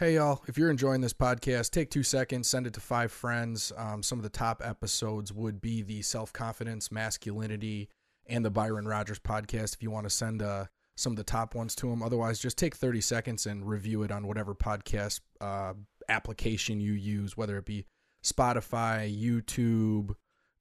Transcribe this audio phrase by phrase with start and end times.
[0.00, 3.70] Hey, y'all, if you're enjoying this podcast, take two seconds, send it to five friends.
[3.76, 7.90] Um, some of the top episodes would be the self confidence, masculinity,
[8.26, 10.64] and the Byron Rogers podcast if you want to send uh,
[10.96, 12.02] some of the top ones to them.
[12.02, 15.74] Otherwise, just take 30 seconds and review it on whatever podcast uh,
[16.08, 17.84] application you use, whether it be
[18.24, 20.14] Spotify, YouTube,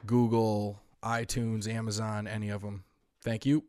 [0.06, 2.84] Google, iTunes, Amazon, any of them.
[3.24, 3.69] Thank you.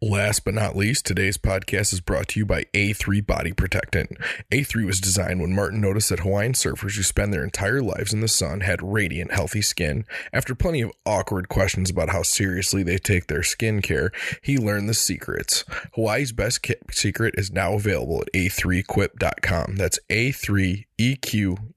[0.00, 4.16] Last but not least, today's podcast is brought to you by A3 Body Protectant.
[4.52, 8.20] A3 was designed when Martin noticed that Hawaiian surfers who spend their entire lives in
[8.20, 10.04] the sun had radiant, healthy skin.
[10.32, 14.88] After plenty of awkward questions about how seriously they take their skin care, he learned
[14.88, 15.64] the secrets.
[15.94, 19.74] Hawaii's best secret is now available at a3equip.com.
[19.74, 21.74] That's A3 EQUIP.com.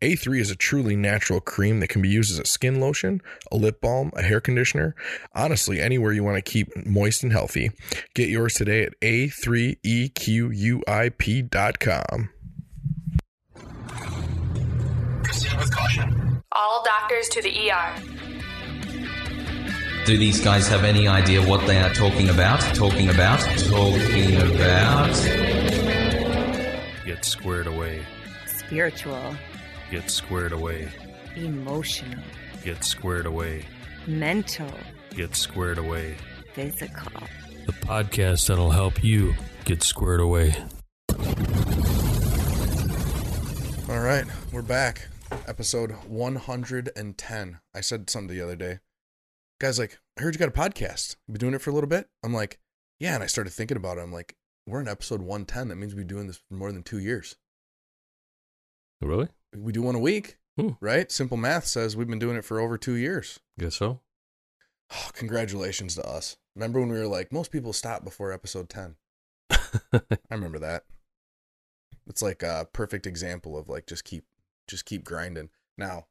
[0.00, 3.20] A3 is a truly natural cream that can be used as a skin lotion,
[3.50, 4.94] a lip balm, a hair conditioner,
[5.34, 7.70] honestly, anywhere you want to keep moist and healthy.
[8.14, 9.78] Get yours today at A3EQUIP.com.
[15.22, 16.42] Proceed with caution.
[16.52, 17.94] All doctors to the ER.
[20.04, 22.60] Do these guys have any idea what they are talking about?
[22.74, 23.38] Talking about?
[23.38, 25.61] Talking about?
[27.32, 28.02] Get squared away.
[28.46, 29.34] spiritual,
[29.90, 30.90] Get squared away.
[31.34, 32.22] emotional,
[32.62, 33.64] Get squared away.
[34.06, 34.70] mental,
[35.16, 36.16] Get squared away.
[36.52, 37.10] physical.
[37.64, 39.34] The podcast that'll help you
[39.64, 40.54] get squared away.
[43.88, 45.08] All right, we're back.
[45.48, 47.60] Episode 110.
[47.74, 48.80] I said something the other day.
[49.58, 51.16] Guys, like, I heard you got a podcast.
[51.26, 52.08] You been doing it for a little bit?
[52.22, 52.58] I'm like,
[53.00, 53.14] yeah.
[53.14, 54.02] And I started thinking about it.
[54.02, 54.36] I'm like,
[54.66, 55.68] we're in episode 110.
[55.68, 57.36] That means we've been doing this for more than two years.
[59.00, 59.28] Really?
[59.56, 60.70] We do one a week, Hmm.
[60.80, 61.10] right?
[61.10, 63.40] Simple math says we've been doing it for over two years.
[63.58, 64.00] Guess so.
[64.94, 66.36] Oh, congratulations to us.
[66.54, 68.96] Remember when we were like, most people stop before episode 10?
[69.50, 70.00] I
[70.30, 70.84] remember that.
[72.06, 74.24] It's like a perfect example of like just keep
[74.68, 75.50] just keep grinding.
[75.78, 76.06] Now,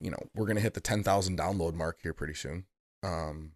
[0.00, 2.64] you know, we're gonna hit the ten thousand download mark here pretty soon.
[3.02, 3.52] Um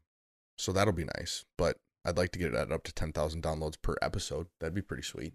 [0.59, 1.45] so that'll be nice.
[1.57, 4.49] But I'd like to get it up to ten thousand downloads per episode.
[4.61, 5.35] That'd be pretty sweet.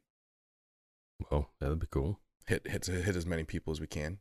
[1.31, 2.19] well, that'd be cool.
[2.47, 4.19] Hit hit hit as many people as we can.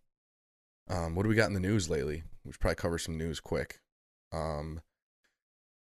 [0.89, 2.25] Um, what do we got in the news lately?
[2.45, 3.81] We should probably cover some news quick.
[4.33, 4.83] Um,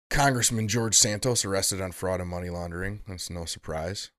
[0.08, 3.02] Congressman George Santos arrested on fraud and money laundering.
[3.06, 4.10] That's no surprise.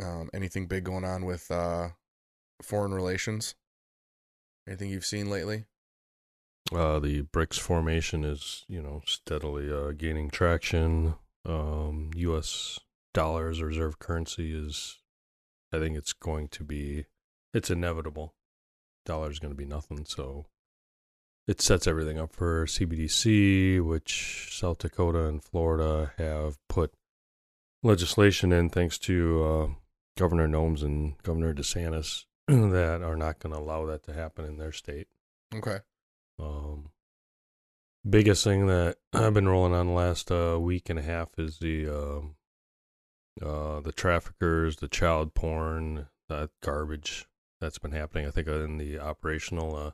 [0.00, 1.90] Um, anything big going on with uh,
[2.62, 3.54] foreign relations?
[4.66, 5.66] Anything you've seen lately?
[6.72, 11.14] Uh, the BRICS formation is, you know, steadily uh, gaining traction.
[11.44, 12.78] Um, U.S.
[13.12, 14.98] dollars reserve currency is,
[15.72, 17.06] I think it's going to be,
[17.52, 18.34] it's inevitable.
[19.04, 20.04] Dollar is going to be nothing.
[20.04, 20.46] So
[21.48, 26.92] it sets everything up for CBDC, which South Dakota and Florida have put
[27.82, 29.68] legislation in thanks to uh,
[30.16, 34.58] Governor Noem's and Governor DeSantis that are not going to allow that to happen in
[34.58, 35.08] their state.
[35.54, 35.78] Okay.
[36.40, 36.90] Um,
[38.08, 41.58] biggest thing that I've been rolling on the last uh, week and a half is
[41.58, 42.36] the um
[43.42, 47.26] uh, the traffickers, the child porn, that garbage
[47.60, 48.26] that's been happening.
[48.26, 49.90] I think in the operational uh,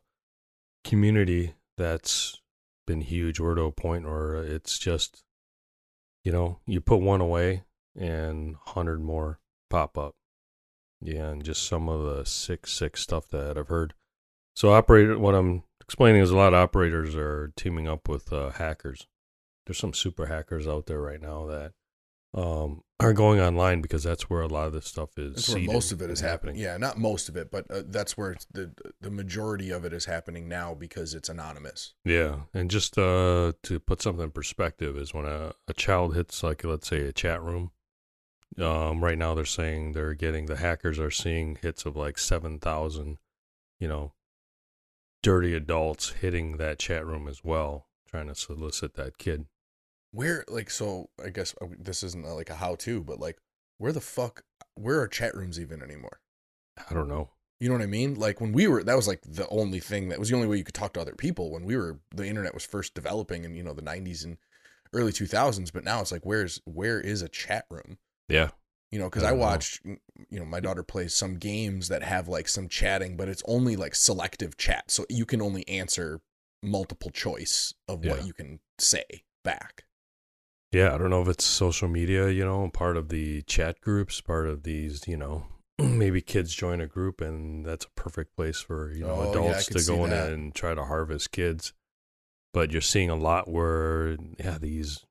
[0.85, 2.41] community, that's
[2.87, 3.39] been huge.
[3.39, 5.23] We're to a point where it's just,
[6.25, 7.65] you know, you put one away
[7.97, 9.39] and hundred more
[9.71, 10.15] pop up.
[11.01, 13.95] Yeah, and just some of the sick, sick stuff that I've heard.
[14.55, 18.51] So, operator, what I'm explaining is a lot of operators are teaming up with uh,
[18.51, 19.07] hackers.
[19.67, 21.73] There's some super hackers out there right now that
[22.35, 25.35] um, are going online because that's where a lot of this stuff is.
[25.35, 26.57] That's where most of it is is happening.
[26.57, 29.93] Yeah, not most of it, but uh, that's where it's the the majority of it
[29.93, 31.95] is happening now because it's anonymous.
[32.05, 36.43] Yeah, and just uh, to put something in perspective, is when a, a child hits
[36.43, 37.73] like let's say a chat room.
[38.59, 42.59] Um, right now they're saying they're getting the hackers are seeing hits of like seven
[42.59, 43.19] thousand,
[43.79, 44.13] you know,
[45.27, 49.45] dirty adults hitting that chat room as well, trying to solicit that kid.
[50.13, 53.37] Where like so I guess uh, this isn't uh, like a how to, but like
[53.79, 54.45] where the fuck
[54.77, 56.21] where are chat rooms even anymore?
[56.89, 57.31] I don't know.
[57.59, 58.15] You know what I mean?
[58.15, 60.59] Like when we were that was like the only thing that was the only way
[60.59, 63.57] you could talk to other people when we were the internet was first developing in,
[63.57, 64.37] you know, the 90s and
[64.93, 67.99] early 2000s, but now it's like where's where is a chat room?
[68.29, 68.51] Yeah,
[68.93, 69.37] You know, cuz I I know.
[69.37, 73.43] watched you know, my daughter plays some games that have like some chatting, but it's
[73.47, 74.91] only like selective chat.
[74.91, 76.21] So you can only answer
[76.63, 78.13] multiple choice of Yeah.
[78.13, 79.05] what you can say
[79.45, 79.85] back.
[80.73, 80.95] yeah.
[80.95, 84.47] I don't know if it's social media, you know, part of the chat groups, part
[84.49, 85.47] of these, you know,
[85.79, 89.69] maybe kids join a group and that's a perfect place for you know Oh, adults
[89.69, 90.33] could to go in that.
[90.33, 91.73] and try to harvest kids.
[92.53, 95.05] But you're seeing a lot where yeah, these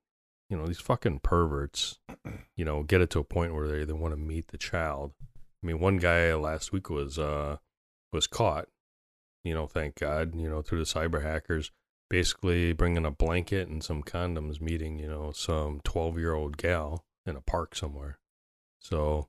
[0.48, 1.98] you know these fucking perverts,
[2.56, 5.12] you know, get it to a point where they they want to meet the child.
[5.62, 7.56] I mean, one guy last week was uh
[8.12, 8.68] was caught.
[9.44, 10.34] You know, thank God.
[10.34, 11.70] You know, through the cyber hackers,
[12.08, 17.04] basically bringing a blanket and some condoms, meeting you know some twelve year old gal
[17.24, 18.18] in a park somewhere.
[18.78, 19.28] So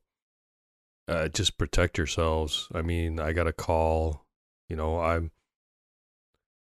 [1.08, 2.68] uh, just protect yourselves.
[2.74, 4.26] I mean, I got a call.
[4.70, 5.32] You know, I'm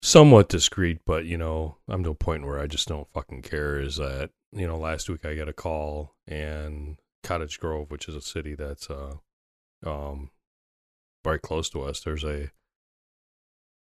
[0.04, 3.80] somewhat discreet, but you know, I'm to a point where I just don't fucking care.
[3.80, 8.14] Is that you know, last week I got a call and Cottage Grove, which is
[8.14, 9.14] a city that's uh
[9.84, 10.30] um
[11.24, 12.00] very close to us.
[12.00, 12.50] There's a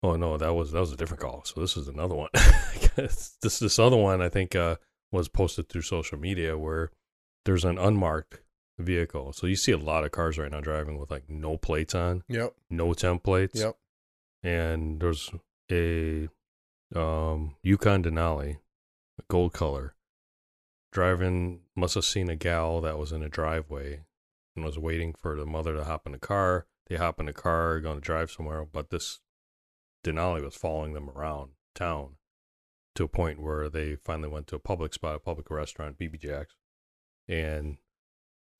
[0.02, 1.42] oh no, that was that was a different call.
[1.44, 2.30] So this is another one.
[2.96, 4.76] this this other one I think uh
[5.12, 6.90] was posted through social media where
[7.44, 8.40] there's an unmarked
[8.78, 9.32] vehicle.
[9.32, 12.22] So you see a lot of cars right now driving with like no plates on,
[12.28, 12.54] Yep.
[12.70, 13.56] no templates.
[13.56, 13.76] Yep.
[14.42, 15.30] And there's
[15.70, 16.28] a
[16.94, 18.58] um Yukon Denali,
[19.18, 19.94] a gold color,
[20.92, 24.04] driving must have seen a gal that was in a driveway
[24.56, 26.66] and was waiting for the mother to hop in the car.
[26.88, 29.20] They hop in the car, going to drive somewhere, but this
[30.04, 32.16] Denali was following them around town
[32.94, 36.20] to a point where they finally went to a public spot, a public restaurant, BB
[36.20, 36.56] Jack's,
[37.28, 37.76] and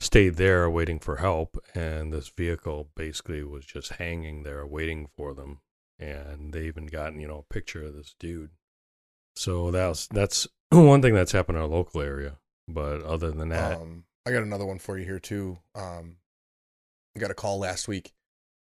[0.00, 1.58] stayed there waiting for help.
[1.74, 5.60] And this vehicle basically was just hanging there waiting for them.
[5.98, 8.50] And they even got, you know, a picture of this dude.
[9.36, 12.38] So that's that's one thing that's happened in our local area.
[12.68, 15.58] But other than that, Um, I got another one for you here too.
[15.74, 16.16] Um,
[17.16, 18.12] I got a call last week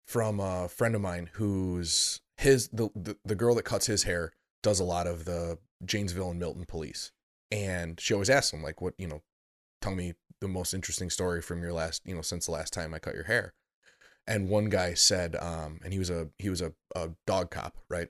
[0.06, 4.32] from a friend of mine who's his the, the the girl that cuts his hair
[4.62, 7.12] does a lot of the Janesville and Milton police,
[7.50, 9.22] and she always asks him like, "What you know?
[9.80, 12.94] Tell me the most interesting story from your last you know since the last time
[12.94, 13.52] I cut your hair."
[14.26, 17.78] And one guy said, um, and he was a he was a, a dog cop,
[17.88, 18.08] right,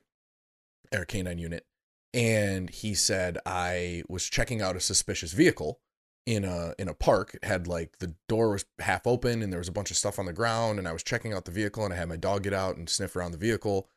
[0.93, 1.65] or canine unit,
[2.15, 5.81] and he said I was checking out a suspicious vehicle
[6.27, 7.35] in a in a park.
[7.35, 10.19] It had like the door was half open and there was a bunch of stuff
[10.19, 12.45] on the ground and I was checking out the vehicle and I had my dog
[12.45, 13.89] get out and sniff around the vehicle.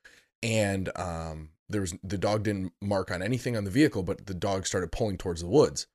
[0.41, 4.33] And um there was the dog didn't mark on anything on the vehicle but the
[4.33, 5.87] dog started pulling towards the woods.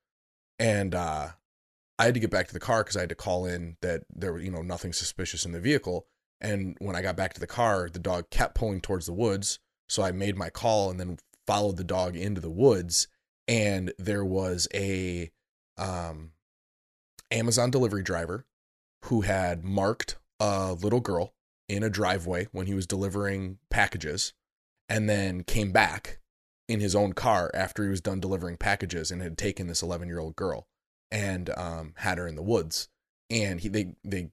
[0.59, 1.31] And uh
[2.01, 4.05] I had to get back to the car cuz I had to call in that
[4.09, 6.07] there was you know nothing suspicious in the vehicle.
[6.41, 9.59] And when I got back to the car the dog kept pulling towards the woods.
[9.87, 13.07] So I made my call and then followed the dog into the woods.
[13.47, 15.31] And there was a
[15.77, 16.33] um,
[17.31, 18.47] Amazon delivery driver
[19.05, 21.35] who had marked a little girl
[21.69, 24.33] in a driveway when he was delivering packages
[24.89, 26.19] and then came back
[26.67, 30.09] in his own car after he was done delivering packages and had taken this 11
[30.09, 30.67] year old girl
[31.11, 32.89] and um, had her in the woods.
[33.29, 34.31] And he they they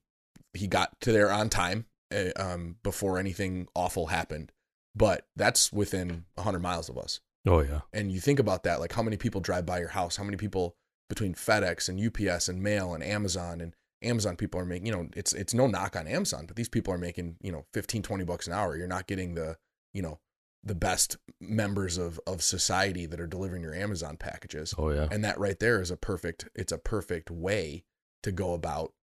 [0.53, 4.51] he got to there on time uh, um, before anything awful happened.
[4.95, 7.19] But that's within 100 miles of us.
[7.45, 10.17] Oh yeah, and you think about that like how many people drive by your house?
[10.17, 10.75] How many people
[11.09, 15.07] between FedEx and UPS and mail and Amazon and Amazon people are making you know
[15.15, 18.23] it's it's no knock on Amazon but these people are making you know 15 20
[18.25, 18.75] bucks an hour.
[18.75, 19.57] You're not getting the
[19.93, 20.19] you know
[20.63, 25.07] the best members of of society that are delivering your Amazon packages oh yeah.
[25.11, 27.83] and that right there is a perfect it's a perfect way
[28.23, 28.93] to go about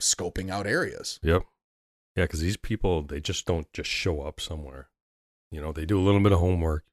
[0.00, 1.42] scoping out areas Yep.
[2.16, 4.88] Yeah, because these people, they just don't just show up somewhere.
[5.50, 6.84] You know, they do a little bit of homework.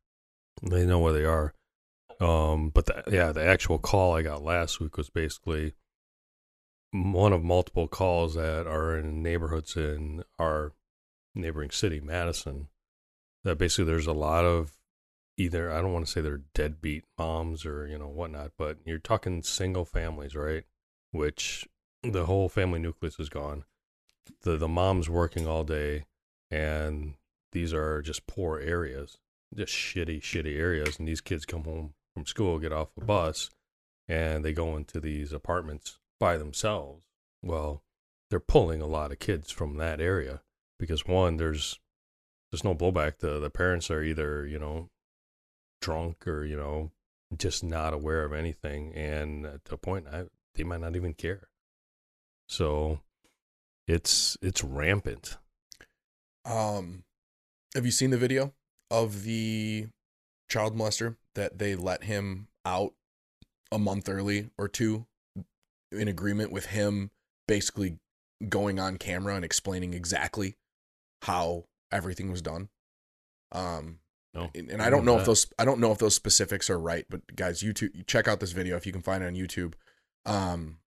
[0.62, 1.54] They know where they are.
[2.20, 5.74] Um, but the, yeah, the actual call I got last week was basically
[6.92, 10.74] one of multiple calls that are in neighborhoods in our
[11.36, 12.70] neighboring city, Madison.
[13.48, 14.74] That basically there's a lot of
[15.38, 19.00] either I don't want to say they're deadbeat moms or you know whatnot, but you're
[19.00, 20.64] talking single families, right?
[21.12, 21.68] which
[22.04, 23.64] the whole family nucleus is gone.
[24.42, 26.06] The the mom's working all day,
[26.52, 27.16] and
[27.52, 29.18] these are just poor areas,
[29.56, 31.00] just shitty, shitty areas.
[31.00, 33.50] And these kids come home from school, get off a bus,
[34.08, 37.06] and they go into these apartments by themselves.
[37.42, 37.84] Well,
[38.30, 40.42] they're pulling a lot of kids from that area
[40.78, 41.80] because one, there's
[42.58, 43.20] there's no blowback.
[43.20, 44.90] The the parents are either you know
[45.82, 46.92] drunk or you know
[47.38, 50.24] just not aware of anything, and to a point, I,
[50.56, 51.50] they might not even care.
[52.48, 53.02] So
[53.88, 55.38] it's it's rampant.
[56.46, 57.04] Um,
[57.76, 58.54] have you seen the video
[58.90, 59.88] of the
[60.50, 62.94] child molester that they let him out
[63.72, 65.06] a month early or two
[65.92, 67.12] in agreement with him
[67.48, 67.98] basically
[68.48, 70.56] going on camera and explaining exactly
[71.24, 72.70] how everything was done?
[73.52, 74.00] Um,
[74.34, 76.80] No, and and I don't know if those I don't know if those specifics are
[76.80, 79.74] right, but guys, YouTube check out this video if you can find it on YouTube.
[80.26, 80.80] Um,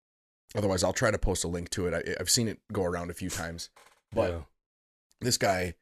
[0.55, 1.95] otherwise, I'll try to post a link to it.
[1.95, 3.71] I, I've seen it go around a few times,
[4.13, 4.41] but Yeah.
[5.21, 5.75] this guy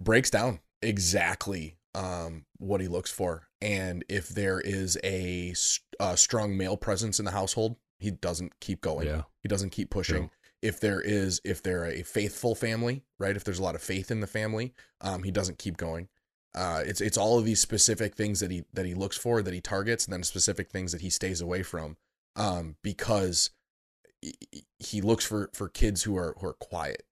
[0.00, 6.76] breaks down exactly um, what he looks for, and if there is a strong male
[6.76, 9.06] presence in the household, he doesn't keep going.
[9.06, 9.22] Yeah.
[9.42, 10.30] He doesn't keep pushing.
[10.64, 13.36] If there is, if they're a faithful family, right?
[13.36, 16.08] If there's a lot of faith in the family, um, he doesn't keep going.
[16.54, 19.52] Uh, it's it's all of these specific things that he that he looks for, that
[19.52, 21.98] he targets, and then specific things that he stays away from,
[22.36, 23.50] um, because
[24.78, 27.02] he- looks for for kids who are who are quiet,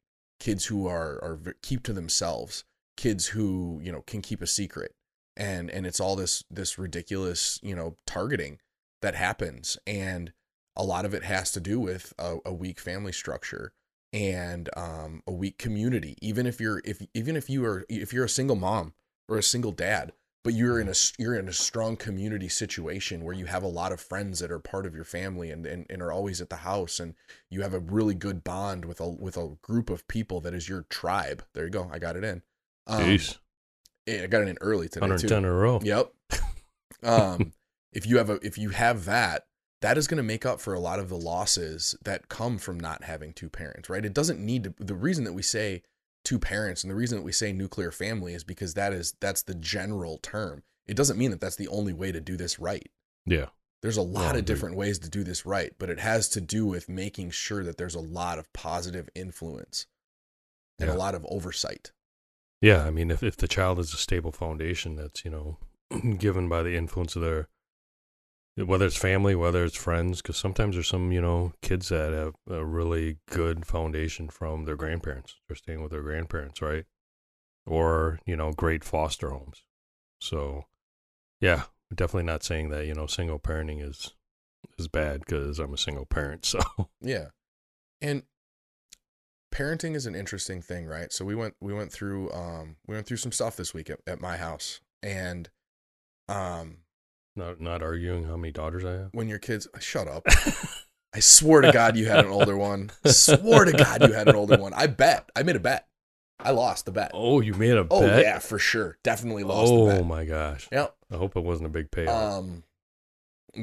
[0.41, 2.65] kids who are are keep to themselves,
[2.97, 4.95] kids who you know can keep a secret,
[5.37, 8.61] and and it's all this this ridiculous you know targeting
[9.03, 10.33] that happens, and
[10.77, 13.73] a lot of it has to do with a, a weak family structure
[14.13, 16.17] and um, a weak community.
[16.23, 18.95] Even if you're if even if you are if you're a single mom
[19.29, 20.13] or a single dad,
[20.45, 23.69] but you're in a s- you're in a strong community situation where you have a
[23.69, 26.51] lot of friends that are part of your family and, and, and are always at
[26.51, 27.15] the house and
[27.49, 30.69] you have a really good bond with a with a group of people that is
[30.69, 31.45] your tribe.
[31.55, 31.89] There you go.
[31.93, 32.43] I got it in.
[32.87, 33.39] Um, Jeez,
[34.09, 35.13] I got it in early today too.
[35.29, 35.81] 110 in a row.
[35.83, 36.13] Yep.
[37.05, 37.53] Um,
[37.93, 39.47] if you have a if you have that,
[39.83, 42.81] that is going to make up for a lot of the losses that come from
[42.81, 44.05] not having two parents, right?
[44.05, 44.75] It doesn't need to.
[44.79, 45.83] The reason that we say
[46.25, 49.43] two parents and the reason that we say nuclear family is because that is that's
[49.43, 50.63] the general term.
[50.87, 52.89] It doesn't mean that that's the only way to do this right.
[53.27, 53.47] Yeah,
[53.83, 56.41] There's a lot No, of different ways to do this right, but it has to
[56.41, 59.87] do with making sure that there's a lot of positive influence
[60.81, 60.95] and Yeah.
[60.95, 61.93] a lot of oversight.
[62.61, 62.85] yeah.
[62.85, 65.59] I mean, if if the child is a stable foundation that's you know
[66.19, 67.49] given by the influence of their
[68.57, 72.35] whether it's family, whether it's friends, because sometimes there's some you know kids that have
[72.49, 75.37] a really good foundation from their grandparents.
[75.49, 76.85] They're staying with their grandparents, right?
[77.67, 79.65] Or you know, great foster homes.
[80.21, 80.65] So,
[81.41, 84.15] yeah, definitely not saying that you know single parenting is
[84.79, 86.45] is bad because I'm a single parent.
[86.47, 87.29] So Yeah.
[88.01, 88.25] And
[89.53, 91.13] parenting is an interesting thing, right?
[91.13, 94.01] So we went we went through um we went through some stuff this week at,
[94.07, 94.81] at my house.
[95.03, 95.51] And
[96.29, 96.79] um
[97.37, 99.09] not not arguing how many daughters I have.
[99.13, 100.27] when your kids shut up.
[101.15, 102.91] I swore to God you had an older one.
[103.05, 104.73] Swore to God you had an older one.
[104.73, 105.31] I bet.
[105.37, 105.87] I made a bet.
[106.41, 107.11] I lost the bet.
[107.15, 107.93] Oh, you made a bet.
[107.93, 108.23] Oh bet.
[108.23, 108.99] yeah, for sure.
[109.05, 110.69] Definitely lost the Oh my gosh!
[110.73, 110.97] Yep.
[111.13, 112.39] I hope it wasn't a big payout.
[112.39, 112.65] Um,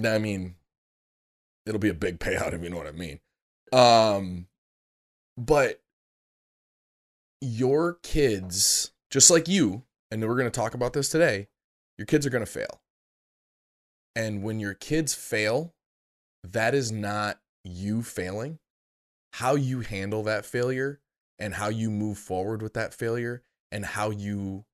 [0.05, 0.55] I mean,
[1.65, 3.19] it'll be a big payout if you know what I mean.
[3.73, 4.47] Um,
[5.37, 5.81] but
[7.41, 11.47] your kids, just like you, and we're going to talk about this today,
[11.97, 12.81] your kids are going to fail.
[14.15, 15.73] And when your kids fail,
[16.43, 18.59] that is not you failing.
[19.33, 20.99] How you handle that failure
[21.37, 24.65] and how you move forward with that failure and how you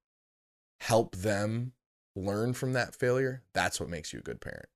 [0.80, 1.74] help them
[2.16, 4.68] learn from that failure, that's what makes you a good parent.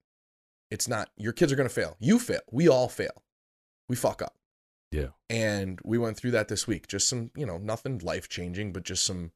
[0.70, 1.96] It's not your kids are going to fail.
[2.00, 2.42] You fail.
[2.52, 3.24] We all fail.
[3.88, 4.36] We fuck up.
[4.92, 5.10] Yeah.
[5.30, 6.88] And we went through that this week.
[6.88, 9.32] Just some, you know, nothing life changing, but just some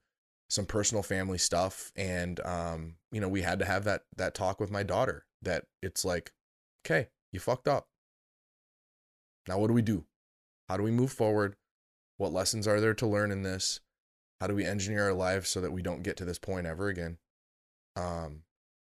[0.54, 4.60] some personal family stuff and um you know, we had to have that that talk
[4.60, 6.32] with my daughter that it's like,
[6.86, 7.88] "Okay, you fucked up.
[9.48, 10.06] Now what do we do?
[10.70, 11.56] How do we move forward?
[12.18, 13.80] What lessons are there to learn in this?
[14.40, 16.88] How do we engineer our lives so that we don't get to this point ever
[16.88, 17.18] again?"
[17.96, 18.44] um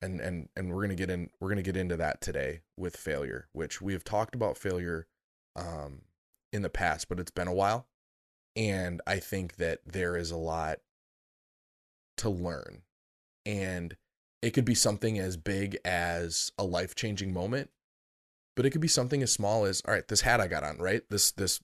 [0.01, 2.61] and and and we're going to get in we're going to get into that today
[2.75, 5.07] with failure which we have talked about failure
[5.55, 6.01] um
[6.51, 7.87] in the past but it's been a while
[8.55, 10.79] and i think that there is a lot
[12.17, 12.81] to learn
[13.45, 13.95] and
[14.41, 17.69] it could be something as big as a life-changing moment
[18.55, 20.77] but it could be something as small as all right this hat i got on
[20.77, 21.59] right this this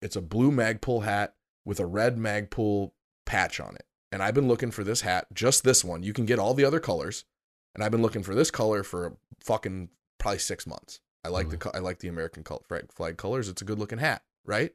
[0.00, 1.34] it's a blue magpul hat
[1.64, 2.92] with a red magpul
[3.24, 6.02] patch on it and I've been looking for this hat, just this one.
[6.02, 7.24] You can get all the other colors,
[7.74, 11.00] and I've been looking for this color for fucking probably six months.
[11.24, 11.76] I like the mm-hmm.
[11.76, 13.48] I like the American flag, flag colors.
[13.48, 14.74] It's a good looking hat, right?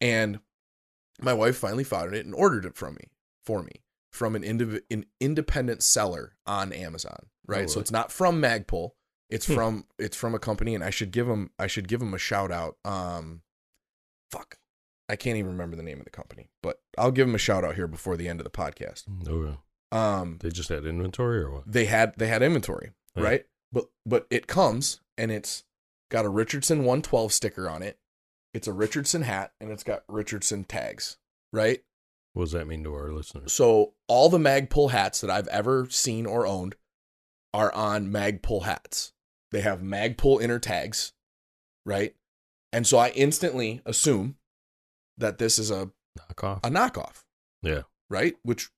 [0.00, 0.40] And
[1.20, 3.08] my wife finally found it and ordered it from me
[3.44, 3.80] for me
[4.16, 7.64] from an, indiv- an independent seller on Amazon, right?
[7.64, 8.90] Oh, So it's not from Magpul.
[9.30, 9.54] It's Hmm.
[9.54, 12.18] from it's from a company, and I should give them I should give them a
[12.18, 12.76] shout out.
[12.84, 13.42] Um,
[14.30, 14.58] fuck,
[15.08, 17.64] I can't even remember the name of the company, but I'll give them a shout
[17.64, 19.04] out here before the end of the podcast.
[19.28, 19.58] Okay.
[19.92, 21.64] Um, They just had inventory or what?
[21.72, 23.22] they had they had inventory, Yeah.
[23.22, 23.46] right?
[23.72, 25.64] But but it comes and it's
[26.10, 27.98] got a Richardson 112 sticker on it.
[28.54, 31.18] It's a Richardson hat and it's got Richardson tags,
[31.52, 31.82] right?
[32.36, 33.54] What does that mean to our listeners?
[33.54, 36.74] So all the Magpul hats that I've ever seen or owned
[37.54, 39.14] are on Magpul hats.
[39.52, 41.14] They have Magpul inner tags,
[41.86, 42.14] right?
[42.74, 44.36] And so I instantly assume
[45.16, 46.58] that this is a Knockoff?
[46.62, 47.24] a knockoff,
[47.62, 47.82] yeah.
[48.10, 48.36] right?
[48.42, 48.68] Which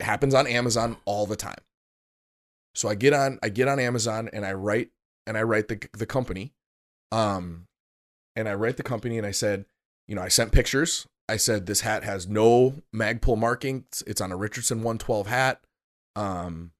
[0.00, 1.62] happens on Amazon all the time.
[2.74, 4.90] So I get on I get on Amazon and I write
[5.26, 6.52] and I write the the company,
[7.12, 7.66] um,
[8.36, 9.64] and I write the company and I said,
[10.06, 11.06] you know, I sent pictures.
[11.28, 14.02] I said this hat has no Magpul markings.
[14.06, 15.60] It's on a Richardson 112 hat.
[16.16, 16.72] Um,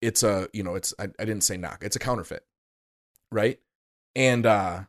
[0.00, 1.82] it's a you know it's I, I didn't say knock.
[1.82, 2.44] It's a counterfeit,
[3.32, 3.58] right?
[4.14, 4.84] And uh,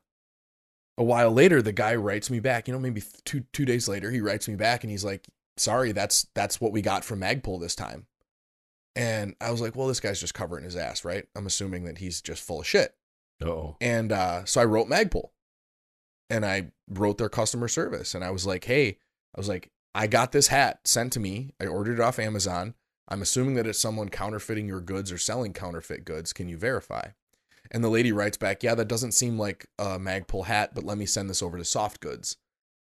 [0.97, 2.67] a while later, the guy writes me back.
[2.67, 5.27] You know, maybe two two days later, he writes me back and he's like,
[5.57, 8.05] "Sorry, that's that's what we got from Magpul this time."
[8.95, 11.97] And I was like, "Well, this guy's just covering his ass, right?" I'm assuming that
[11.97, 12.95] he's just full of shit.
[13.41, 13.75] Oh.
[13.81, 15.29] And uh, so I wrote Magpul,
[16.29, 18.97] and I wrote their customer service, and I was like, "Hey,
[19.35, 21.51] I was like, I got this hat sent to me.
[21.59, 22.75] I ordered it off Amazon.
[23.07, 26.33] I'm assuming that it's someone counterfeiting your goods or selling counterfeit goods.
[26.33, 27.09] Can you verify?"
[27.71, 30.97] And the lady writes back, "Yeah, that doesn't seem like a Magpul hat, but let
[30.97, 32.37] me send this over to Soft Goods."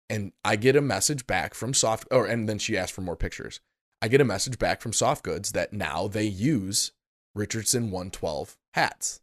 [0.09, 3.17] And I get a message back from Soft, or and then she asked for more
[3.17, 3.61] pictures.
[4.03, 6.93] I get a message back from Soft Goods that now they use
[7.35, 9.21] Richardson 112 hats.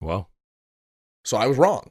[0.00, 0.30] Well,
[1.24, 1.90] So I was wrong.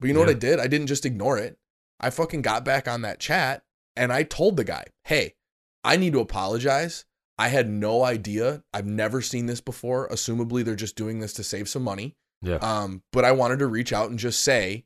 [0.00, 0.60] But you know what I did?
[0.60, 1.58] I didn't just ignore it.
[2.00, 3.64] I fucking got back on that chat
[3.96, 5.34] and I told the guy, hey,
[5.82, 7.04] I need to apologize.
[7.38, 8.62] I had no idea.
[8.72, 10.08] I've never seen this before.
[10.08, 12.16] Assumably, they're just doing this to save some money.
[12.42, 12.56] yeah.
[12.56, 14.84] Um, but I wanted to reach out and just say,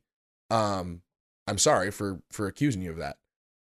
[0.51, 1.03] um,
[1.47, 3.17] I'm sorry for for accusing you of that.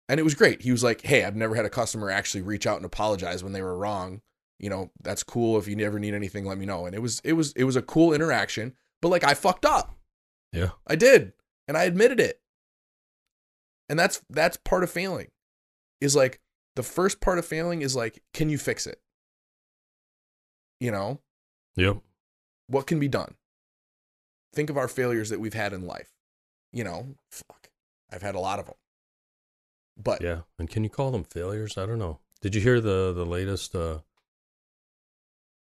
[0.09, 0.63] And it was great.
[0.63, 3.53] He was like, "Hey, I've never had a customer actually reach out and apologize when
[3.53, 4.21] they were wrong.
[4.59, 5.57] You know, that's cool.
[5.57, 7.77] If you never need anything, let me know." And it was it was it was
[7.77, 8.75] a cool interaction.
[9.01, 9.97] But like, I fucked up.
[10.53, 10.71] yeah.
[10.87, 11.33] I did,
[11.71, 12.41] and I admitted it.
[13.89, 15.29] And that's that's part of failing.
[16.01, 16.41] Is like
[16.75, 19.01] the first part of failing is like, can you fix it?
[20.81, 21.21] You know,
[21.77, 21.99] Yep.
[22.67, 23.37] what can be done?
[24.53, 26.11] Think of our failures that we've had in life.
[26.73, 27.71] You know, fuck.
[28.11, 28.75] I've had a lot of them.
[29.97, 30.41] But Yeah.
[30.59, 31.79] And can you call them failures?
[31.79, 32.19] I don't know.
[32.41, 34.01] Did you hear the the latest uh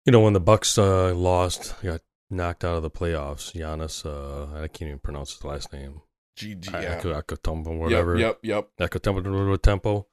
[0.05, 4.63] you know when the Bucks uh lost, got knocked out of the playoffs, Giannis uh
[4.63, 6.03] I can't even pronounce his last name.
[6.39, 7.79] GG, yeah.
[7.79, 8.17] Whatever.
[8.19, 10.07] Yep, yep, Akutumba Tempo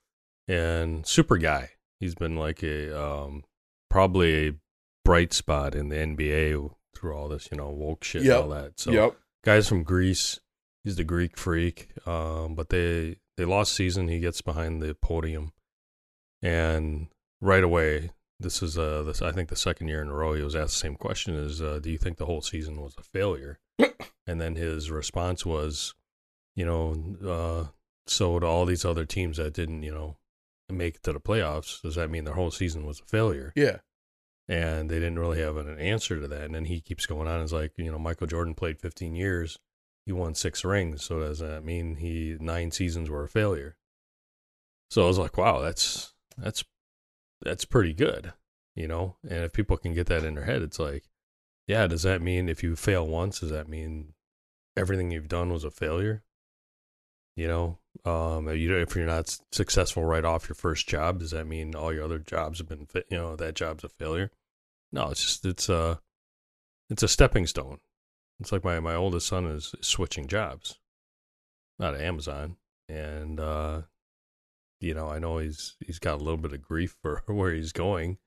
[0.47, 1.71] and super guy.
[1.99, 3.43] He's been like a um
[3.89, 4.53] probably a
[5.05, 8.35] bright spot in the NBA through all this, you know, woke shit Yep.
[8.35, 8.79] and all that.
[8.79, 9.17] So yep.
[9.43, 10.39] guys from Greece.
[10.83, 11.89] He's the Greek freak.
[12.07, 14.07] Um, but they they lost season.
[14.07, 15.53] He gets behind the podium,
[16.41, 17.07] and
[17.41, 18.11] right away,
[18.43, 20.73] this is uh this I think the second year in a row he was asked
[20.73, 23.59] the same question: Is uh, do you think the whole season was a failure?
[24.27, 25.95] and then his response was,
[26.55, 27.71] you know, uh,
[28.05, 30.17] so to all these other teams that didn't, you know,
[30.69, 33.51] make it to the playoffs, does that mean their whole season was a failure?
[33.55, 33.77] Yeah.
[34.47, 36.41] and they didn't really have an answer to that.
[36.43, 37.41] And then he keeps going on.
[37.41, 39.57] It's like, you know, Michael Jordan played 15 years,
[40.05, 41.03] he won six rings.
[41.03, 43.77] So does that mean he nine seasons were a failure?
[44.89, 46.63] So I was like, wow, that's that's
[47.43, 48.33] that's pretty good,
[48.75, 49.17] you know.
[49.23, 51.03] And if people can get that in their head, it's like,
[51.67, 54.13] yeah, does that mean if you fail once, does that mean
[54.75, 56.23] everything you've done was a failure?
[57.35, 61.47] You know, um, you if you're not successful right off your first job, does that
[61.47, 64.29] mean all your other jobs have been, you know, that job's a failure?
[64.91, 65.99] No, it's just it's a
[66.89, 67.79] it's a stepping stone.
[68.39, 70.79] It's like my my oldest son is switching jobs,
[71.79, 73.81] not Amazon, and uh,
[74.83, 77.71] you know I know he's he's got a little bit of grief for where he's
[77.71, 78.17] going,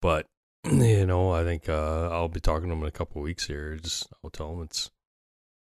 [0.00, 0.26] but
[0.64, 3.46] you know I think uh, I'll be talking to him in a couple of weeks
[3.46, 3.76] here.
[3.76, 4.90] Just I'll tell him it's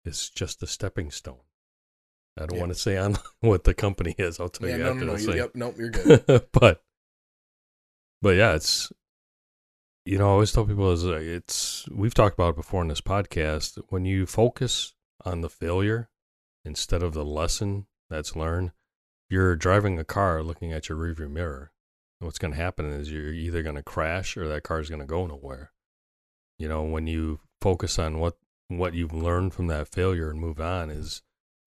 [0.05, 1.41] it's just a stepping stone.
[2.39, 2.61] I don't Yeah.
[2.63, 4.39] want to say on what the company is.
[4.41, 5.19] I'll tell Yeah, you no, after no, no.
[5.19, 5.35] you-.
[5.35, 6.47] Yep, nope, you're good.
[6.53, 6.83] but
[8.23, 8.93] but yeah, it's
[10.07, 12.89] you know, I always tell people is like it's we've talked about it before in
[12.89, 13.81] this podcast.
[13.89, 16.11] When you focus on the failure
[16.65, 18.73] instead of the lesson that's learned,
[19.35, 21.73] you're driving a car looking at your rearview mirror.
[22.21, 24.89] And what's going to happen is you're either going to crash or that car is
[24.89, 25.73] going to go nowhere.
[26.57, 28.37] You know, when you focus on what
[28.69, 31.23] what you've learned from that failure and move on is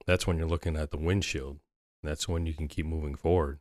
[0.08, 1.60] that's when you're looking at the windshield.
[2.02, 3.60] That's when you can keep moving forward.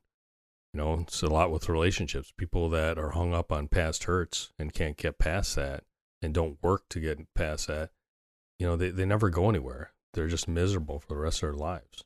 [0.73, 2.33] You know, it's a lot with relationships.
[2.37, 5.83] People that are hung up on past hurts and can't get past that
[6.23, 7.91] and don't work to get past that,
[8.61, 9.91] you know, they, they never go anywhere.
[10.15, 12.05] They're just miserable for the rest of their lives.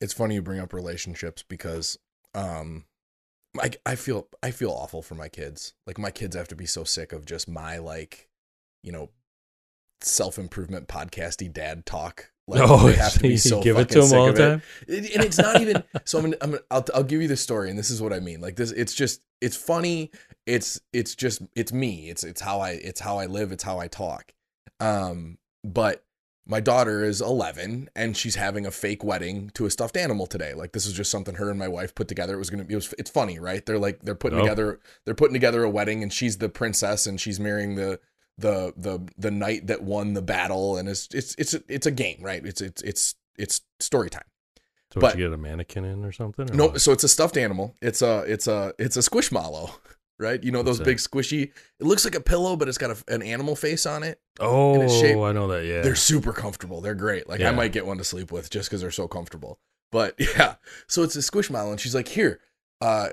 [0.00, 1.98] It's funny you bring up relationships because
[2.34, 2.84] um
[3.58, 5.74] I, I feel I feel awful for my kids.
[5.86, 8.28] Like my kids have to be so sick of just my like,
[8.82, 9.10] you know,
[10.02, 12.30] self improvement podcasty dad talk.
[12.50, 14.48] Like oh, they have to be so give it to them all the it.
[14.48, 14.62] time.
[14.86, 17.36] It- and it's not even so I'm gonna, I'm gonna I'll, I'll give you the
[17.36, 20.10] story and this is what I mean like this it's just it's funny
[20.46, 23.78] it's it's just it's me it's it's how I it's how I live it's how
[23.80, 24.32] I talk
[24.80, 26.02] um but
[26.50, 30.54] my daughter is 11 and she's having a fake wedding to a stuffed animal today
[30.54, 32.72] like this is just something her and my wife put together it was gonna be
[32.74, 34.42] it was, it's funny right they're like they're putting Oh.
[34.42, 38.00] together they're putting together a wedding and she's the princess and she's marrying the
[38.38, 42.18] the the the knight that won the battle and it's it's it's it's a game
[42.20, 44.24] right it's it's it's it's story time
[44.92, 46.50] So But- you get a mannequin in or something?
[46.50, 46.80] or no, what?
[46.80, 47.74] so it's a stuffed animal.
[47.82, 49.70] It's a it's a it's a squishmallow,
[50.18, 50.42] right?
[50.42, 51.52] You know those big squishy.
[51.80, 54.20] It looks like a pillow, but it's got a, an animal face on it.
[54.40, 55.64] oh, I know that.
[55.64, 56.80] Yeah, They're super comfortable.
[56.80, 57.28] They're great.
[57.28, 59.58] Like I might get one to sleep with just because they're so comfortable.
[59.90, 62.40] But yeah, so it's a squishmallow, and she's like, "Here,
[62.80, 63.10] uh,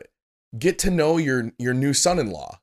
[0.58, 2.60] get to know your your new son-in-law."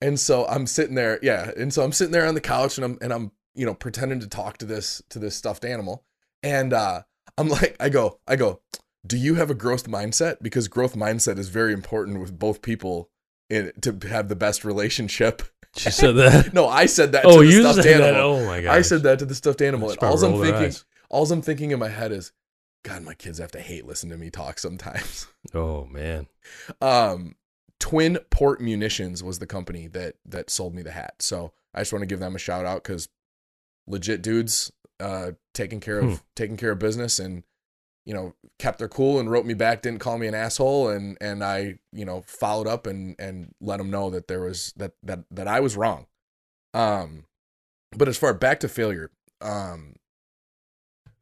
[0.00, 2.84] And so I'm sitting there, yeah, and so I'm sitting there on the couch, and
[2.84, 6.04] I'm and I'm you know pretending to talk to this to this stuffed animal,
[6.42, 7.02] and uh,
[7.36, 8.60] I'm like, I go, I go,
[9.06, 10.36] do you have a growth mindset?
[10.40, 13.10] Because growth mindset is very important with both people
[13.50, 15.42] in to have the best relationship.
[15.76, 16.52] she said that.
[16.54, 17.24] No, I said that.
[17.24, 18.12] oh, to the you stuffed said animal.
[18.12, 18.20] that.
[18.20, 18.76] Oh my god!
[18.76, 19.90] I said that to the stuffed animal.
[19.90, 20.76] And all I'm thinking,
[21.10, 22.32] all I'm thinking in my head is,
[22.84, 25.26] God, my kids have to hate listening to me talk sometimes.
[25.54, 26.26] Oh man,
[26.82, 27.34] Um,
[27.80, 31.14] Twin Port Munitions was the company that that sold me the hat.
[31.20, 33.08] So I just want to give them a shout out because
[33.86, 36.14] legit dudes, uh, taking care of Hmm.
[36.36, 37.44] taking care of business and
[38.08, 41.18] you know kept their cool and wrote me back, didn't call me an asshole, and
[41.20, 44.92] and I you know followed up and and let them know that there was that
[45.02, 46.06] that that I was wrong.
[46.72, 47.26] Um,
[47.96, 49.10] but as far back to failure,
[49.42, 49.96] um,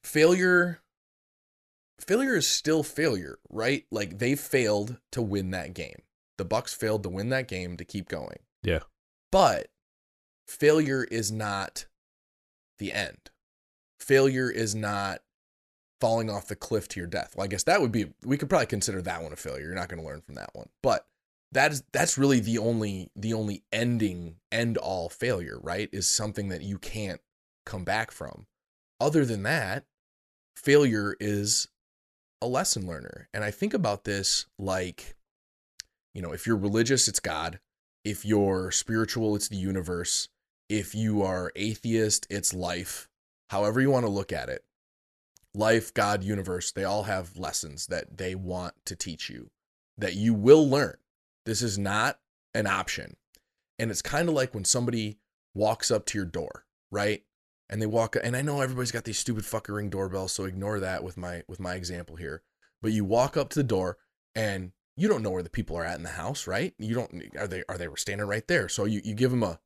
[0.04, 0.80] failure
[1.98, 3.84] failure is still failure, right?
[3.90, 6.02] Like they failed to win that game.
[6.38, 8.38] The Bucks failed to win that game to keep going.
[8.62, 8.80] Yeah.
[9.32, 9.68] But
[10.46, 11.86] failure is not
[12.78, 13.30] the end.
[13.98, 15.22] Failure is not
[16.00, 17.34] falling off the cliff to your death.
[17.36, 19.66] Well, I guess that would be we could probably consider that one a failure.
[19.66, 20.68] You're not going to learn from that one.
[20.82, 21.06] But
[21.52, 25.88] that is that's really the only the only ending end all failure, right?
[25.92, 27.20] Is something that you can't
[27.64, 28.46] come back from.
[29.00, 29.84] Other than that,
[30.56, 31.68] failure is
[32.40, 33.28] a lesson learner.
[33.32, 35.16] And I think about this like,
[36.14, 37.60] you know, if you're religious, it's God.
[38.04, 40.28] If you're spiritual, it's the universe.
[40.68, 43.08] If you are atheist, it's life.
[43.50, 44.64] However you want to look at it.
[45.56, 49.50] Life, God, universe, they all have lessons that they want to teach you
[49.96, 50.96] that you will learn.
[51.46, 52.18] This is not
[52.52, 53.16] an option.
[53.78, 55.18] And it's kind of like when somebody
[55.54, 57.22] walks up to your door, right?
[57.68, 60.78] and they walk and I know everybody's got these stupid fucking ring doorbells, so ignore
[60.78, 62.42] that with my with my example here.
[62.80, 63.98] But you walk up to the door
[64.36, 66.74] and you don't know where the people are at in the house, right?
[66.78, 68.68] You don't are they are they were standing right there.
[68.68, 69.58] So you you give them a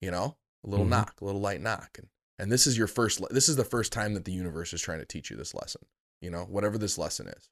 [0.00, 0.90] you know, a little Mhm.
[0.90, 3.64] knock, a little light knock and and this is your first le- this is the
[3.64, 5.82] first time that the universe is trying to teach you this lesson,
[6.20, 7.50] you know, whatever this lesson is.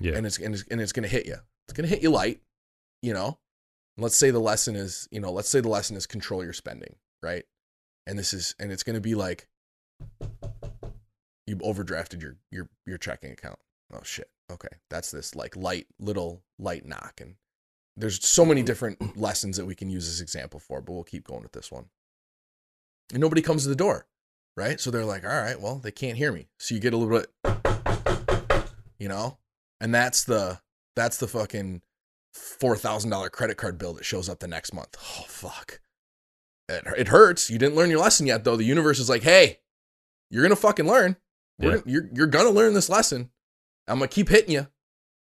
[0.00, 1.36] yeah, And it's and it's, and it's going to hit you.
[1.66, 2.40] It's going to hit you light,
[3.02, 3.38] you know.
[3.96, 6.96] Let's say the lesson is, you know, let's say the lesson is control your spending,
[7.22, 7.44] right?
[8.06, 9.48] And this is and it's going to be like
[11.46, 13.58] you overdrafted your your your checking account.
[13.92, 14.30] Oh shit.
[14.50, 14.68] Okay.
[14.90, 17.34] That's this like light little light knock and
[17.96, 21.26] there's so many different lessons that we can use this example for, but we'll keep
[21.26, 21.86] going with this one.
[23.12, 24.06] And nobody comes to the door,
[24.58, 24.78] right?
[24.80, 27.18] So they're like, "All right, well, they can't hear me." So you get a little
[27.18, 27.30] bit
[28.98, 29.38] you know?
[29.80, 30.58] And that's the
[30.96, 31.82] that's the fucking
[32.34, 34.96] four thousand dollar credit card bill that shows up the next month.
[35.00, 35.80] Oh fuck.
[36.68, 37.48] It, it hurts.
[37.48, 38.56] You didn't learn your lesson yet, though.
[38.56, 39.60] The universe is like, hey,
[40.30, 41.16] you're gonna fucking learn.
[41.58, 41.70] Yeah.
[41.70, 43.30] gonna- you're you're gonna learn this lesson.
[43.86, 44.68] I'm gonna keep hitting you, and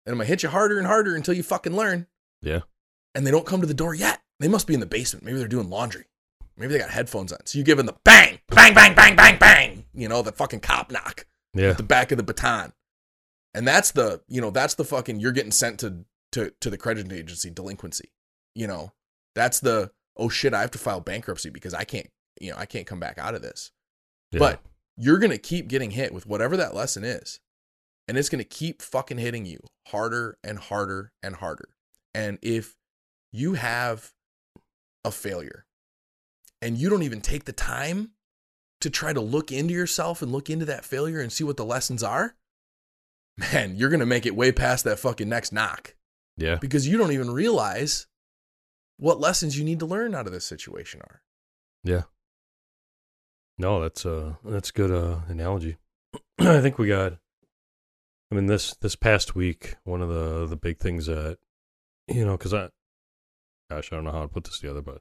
[0.07, 2.07] I'm gonna hit you harder and harder until you fucking learn.
[2.41, 2.61] yeah.
[3.15, 4.21] And they don't come to the door yet.
[4.41, 5.25] They must be in the basement.
[5.25, 6.05] Maybe they're doing laundry.
[6.57, 7.45] Maybe they got headphones on.
[7.45, 9.85] So you give them the bang, bang, bang, bang, bang, bang.
[9.95, 11.71] You know, the fucking cop knock Yeah.
[11.71, 12.73] at the back of the baton.
[13.55, 16.79] And that's the, you know, that's the fucking you're getting sent to to to the
[16.79, 18.11] credit agency delinquency.
[18.55, 18.93] You know,
[19.35, 22.09] that's the oh shit, I have to file bankruptcy because I can't,
[22.41, 23.71] you know, I can't come back out of this.
[24.33, 24.39] yeah.
[24.39, 24.61] But
[24.97, 27.39] you're going to keep getting hit with whatever that lesson is.
[28.09, 31.69] And it's going to keep fucking hitting you harder and harder and harder.
[32.15, 32.77] And if
[33.33, 34.13] you have
[35.05, 35.66] a failure,
[36.63, 38.13] and you don't even take the time
[38.81, 41.65] to try to look into yourself and look into that failure and see what the
[41.65, 42.35] lessons are,
[43.39, 45.95] man, you're going to make it way past that fucking next knock
[46.37, 46.57] Yeah.
[46.61, 48.07] because you don't even realize
[48.99, 51.23] what lessons you need to learn out of this situation are.
[51.85, 52.03] Yeah.
[53.59, 55.77] No, that's a that's good uh, analogy.
[56.39, 57.15] I think we got.
[58.31, 61.39] I mean this this past week, one of the the big things that
[62.09, 62.69] you know, because I,
[63.71, 65.01] gosh, I don't know how to put this together, but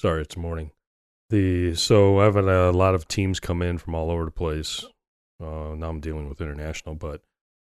[0.00, 0.70] sorry, it's morning.
[1.30, 4.84] The so I've had a lot of teams come in from all over the place.
[5.40, 7.22] Uh, now I'm dealing with international, but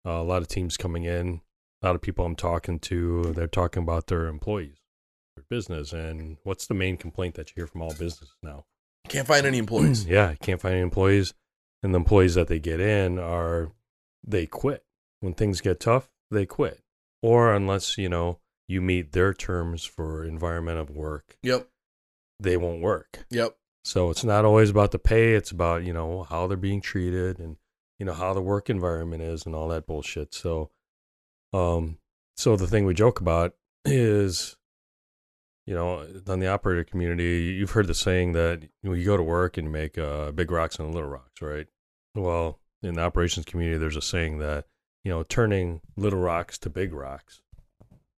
[0.05, 1.41] uh, a lot of teams coming in.
[1.81, 4.77] A lot of people I'm talking to, they're talking about their employees,
[5.35, 8.65] their business, and what's the main complaint that you hear from all businesses now?
[9.09, 10.05] Can't find any employees.
[10.07, 11.33] yeah, can't find any employees,
[11.81, 13.71] and the employees that they get in are
[14.23, 14.83] they quit
[15.21, 16.09] when things get tough.
[16.29, 16.81] They quit,
[17.21, 21.67] or unless you know you meet their terms for environment of work, yep.
[22.41, 23.25] They won't work.
[23.29, 23.55] Yep.
[23.83, 27.39] So it's not always about the pay; it's about you know how they're being treated
[27.39, 27.57] and
[27.99, 30.33] you know how the work environment is and all that bullshit.
[30.33, 30.69] So,
[31.53, 31.97] um,
[32.35, 33.53] so the thing we joke about
[33.85, 34.55] is
[35.65, 39.15] you know, on the operator community, you've heard the saying that you, know, you go
[39.15, 41.67] to work and you make uh, big rocks and little rocks, right?
[42.15, 44.65] Well, in the operations community, there's a saying that
[45.03, 47.41] you know, turning little rocks to big rocks,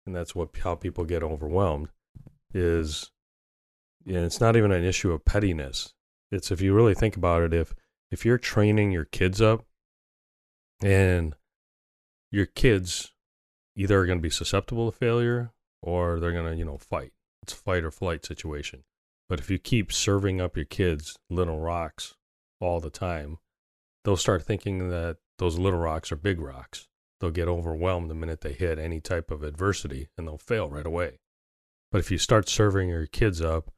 [0.06, 1.90] and that's what how people get overwhelmed.
[2.54, 3.12] Is
[4.06, 5.94] and it's not even an issue of pettiness.
[6.32, 7.74] It's if you really think about it, if
[8.12, 9.66] if you're training your kids up,
[10.82, 11.36] and
[12.32, 13.14] your kids
[13.76, 17.12] either are going to be susceptible to failure or they're going to you know fight
[17.44, 18.84] it's fight or flight situation.
[19.30, 22.16] But if you keep serving up your kids little rocks
[22.60, 23.38] all the time,
[24.04, 26.88] they'll start thinking that those little rocks are big rocks.
[27.20, 30.86] They'll get overwhelmed the minute they hit any type of adversity and they'll fail right
[30.86, 31.20] away.
[31.92, 33.72] But if you start serving your kids up,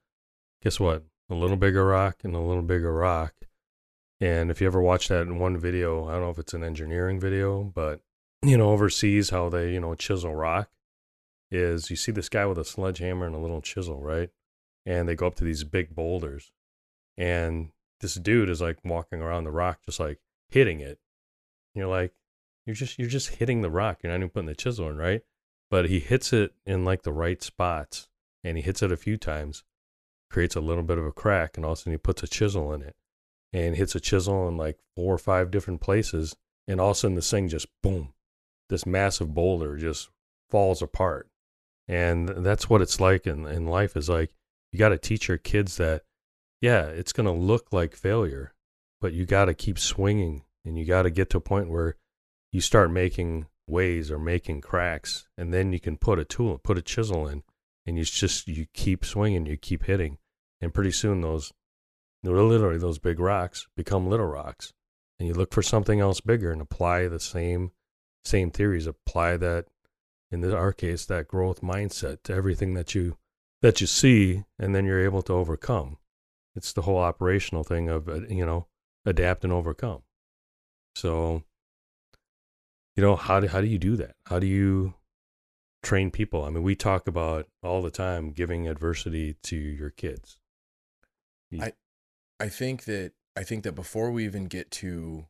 [0.62, 1.04] guess what?
[1.30, 3.34] A little bigger rock and a little bigger rock.
[4.22, 6.64] And if you ever watch that in one video, I don't know if it's an
[6.64, 8.02] engineering video, but
[8.44, 10.70] you know, overseas how they, you know, chisel rock
[11.52, 14.30] is you see this guy with a sledgehammer and a little chisel, right?
[14.86, 16.52] And they go up to these big boulders.
[17.18, 21.00] And this dude is like walking around the rock just like hitting it.
[21.74, 22.14] You're like,
[22.66, 24.00] you're just you're just hitting the rock.
[24.02, 25.22] You're not even putting the chisel in, right?
[25.70, 28.10] But he hits it in like the right spots
[28.44, 29.64] and he hits it a few times,
[30.30, 32.28] creates a little bit of a crack, and all of a sudden he puts a
[32.28, 32.96] chisel in it
[33.54, 36.36] and hits a chisel in like four or five different places,
[36.68, 38.14] and all of a sudden this thing just boom,
[38.70, 40.10] this massive boulder just
[40.50, 41.28] falls apart.
[41.88, 44.34] And that's what it's like in, in life is like
[44.76, 46.02] you got to teach your kids that
[46.60, 48.54] yeah it's going to look like failure
[49.00, 51.96] but you got to keep swinging and you got to get to a point where
[52.52, 56.78] you start making ways or making cracks and then you can put a tool put
[56.78, 57.42] a chisel in
[57.86, 60.18] and you just you keep swinging you keep hitting.
[60.62, 61.54] And pretty soon those
[62.24, 64.74] literally those big rocks become little rocks.
[65.20, 67.72] And you look for something else bigger and apply the same
[68.24, 69.66] same theories apply that
[70.32, 73.18] in our case that growth mindset to everything that you
[73.62, 75.98] that you see and then you're able to overcome.
[76.56, 78.68] It's the whole operational thing of uh, you know
[79.06, 80.02] adapt and overcome.
[80.96, 81.44] So
[82.96, 84.16] you know how do, how do you do that?
[84.26, 84.96] How do you
[85.86, 86.44] train people.
[86.44, 90.40] I mean we talk about all the time giving adversity to your kids.
[91.60, 91.74] I
[92.40, 95.28] I think that I think that before we even get to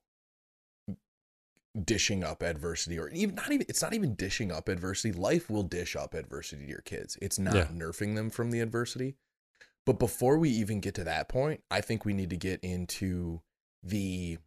[1.83, 5.63] dishing up adversity or even not even it's not even dishing up adversity life will
[5.63, 7.17] dish up adversity to your kids.
[7.21, 7.67] It's not Yeah.
[7.67, 9.17] nerfing them from the adversity.
[9.85, 13.41] But before we even get to that point i think we need to get into
[13.83, 14.39] the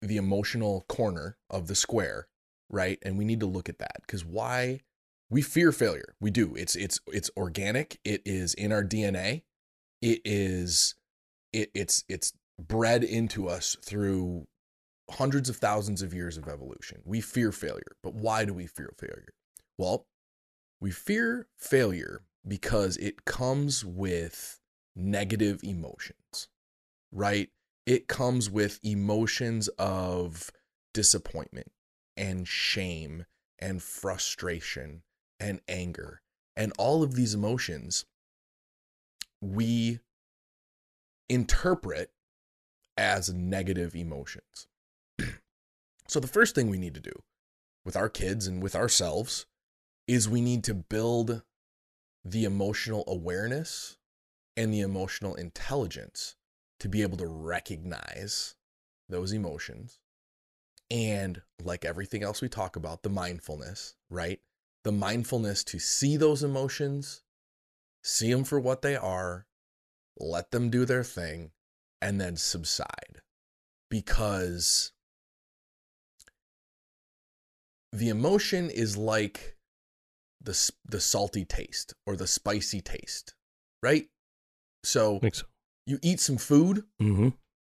[0.00, 2.28] the emotional corner of the square
[2.70, 2.98] right?
[3.02, 3.96] And we need to look at that.
[4.00, 4.80] Because why
[5.34, 9.42] we fear failure we do it's it's it's organic it is in our dna
[10.00, 10.94] it is
[11.52, 14.46] it it's it's bred into us through
[15.10, 17.00] hundreds of thousands of years of evolution.
[17.04, 17.96] We fear failure.
[18.02, 19.34] But why do we fear failure?
[19.76, 20.06] Well,
[20.80, 24.60] we fear failure because it comes with
[24.96, 26.48] negative emotions,
[27.12, 27.50] right?
[27.86, 30.50] It comes with emotions of
[30.92, 31.70] disappointment
[32.16, 33.26] and shame
[33.58, 35.02] and frustration
[35.40, 36.22] and anger.
[36.56, 38.04] And all of these emotions
[39.40, 40.00] we
[41.28, 42.10] interpret
[42.96, 44.66] as negative emotions.
[46.08, 47.22] so, the first thing we need to do
[47.84, 49.46] with our kids and with ourselves
[50.06, 51.42] is we need to build
[52.24, 53.96] the emotional awareness
[54.56, 56.36] and the emotional intelligence
[56.80, 58.54] to be able to recognize
[59.08, 59.98] those emotions.
[60.90, 64.40] And like everything else we talk about, the mindfulness, right?
[64.84, 67.22] The mindfulness to see those emotions,
[68.02, 69.46] see them for what they are,
[70.18, 71.50] let them do their thing,
[72.00, 73.20] and then subside.
[73.90, 74.92] Because
[77.92, 79.56] the emotion is like
[80.42, 83.34] the the salty taste or the spicy taste,
[83.82, 84.06] right?
[84.82, 85.44] So so.
[85.86, 87.28] you eat some food, Mm-hmm.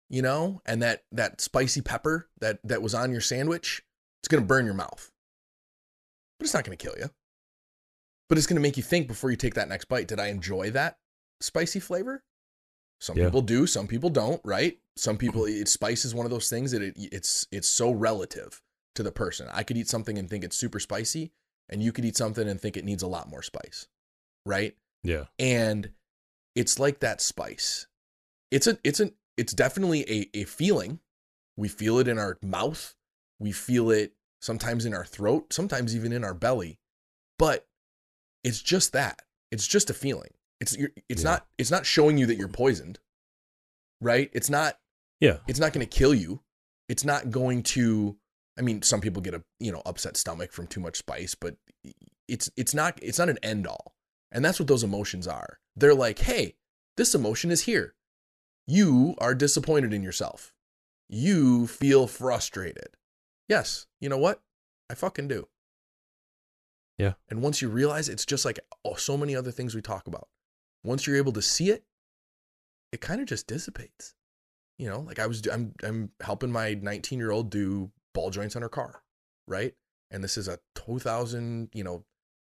[0.10, 3.82] you know, and that that spicy pepper that that was on your sandwich,
[4.22, 5.12] it's going to burn your mouth.
[6.40, 7.10] But it's not going to kill you.
[8.30, 10.28] But it's going to make you think before you take that next bite, did I
[10.28, 10.98] enjoy that
[11.42, 12.24] spicy flavor?
[13.02, 13.26] Some Yeah.
[13.26, 14.80] people do, some people don't, right?
[14.96, 15.28] Some mm-hmm.
[15.28, 18.62] people it spice is one of those things that it, it's it's so relative
[18.96, 19.48] to the person.
[19.52, 21.32] I could eat something and think it's super spicy,
[21.70, 23.88] and you could eat something and think it needs a lot more spice.
[24.46, 24.76] Right?
[25.04, 25.26] Yeah.
[25.38, 25.92] and
[26.56, 27.88] it's like that spice
[28.52, 31.00] it's a it's an it's definitely a, a feeling
[31.56, 32.96] we feel it in our mouth
[33.40, 36.80] we feel it sometimes in our throat sometimes even in our belly.
[37.38, 37.68] But
[38.44, 39.22] it's just that.
[39.52, 40.32] It's just a feeling.
[40.60, 41.32] It's you're, it's Yeah.
[41.32, 43.00] not it's not showing you that you're poisoned
[44.02, 44.30] right?
[44.34, 44.78] It's not
[45.20, 45.38] Yeah.
[45.48, 46.42] it's not going to kill you.
[46.88, 48.18] It's not going to
[48.58, 51.56] i mean some people get a you know upset stomach from too much spice but
[52.28, 53.94] it's it's not it's not an end all.
[54.32, 55.60] And that's what those emotions are.
[55.76, 56.56] They're like hey
[56.98, 57.96] this emotion is here.
[58.68, 60.54] You are disappointed in yourself.
[61.08, 62.90] You feel frustrated
[63.50, 64.42] yes you know what?
[64.90, 65.48] I fucking do.
[66.98, 67.14] Yeah.
[67.30, 70.28] and once you realize it's just like oh, so many other things we talk about
[70.84, 71.84] once you're able to see it
[72.92, 74.16] it kind of just dissipates.
[74.78, 78.56] You know like i was i'm i'm helping my 19 year old do ball joints
[78.56, 79.02] on her car
[79.48, 79.74] right?
[80.12, 82.06] And this is a 2000 you know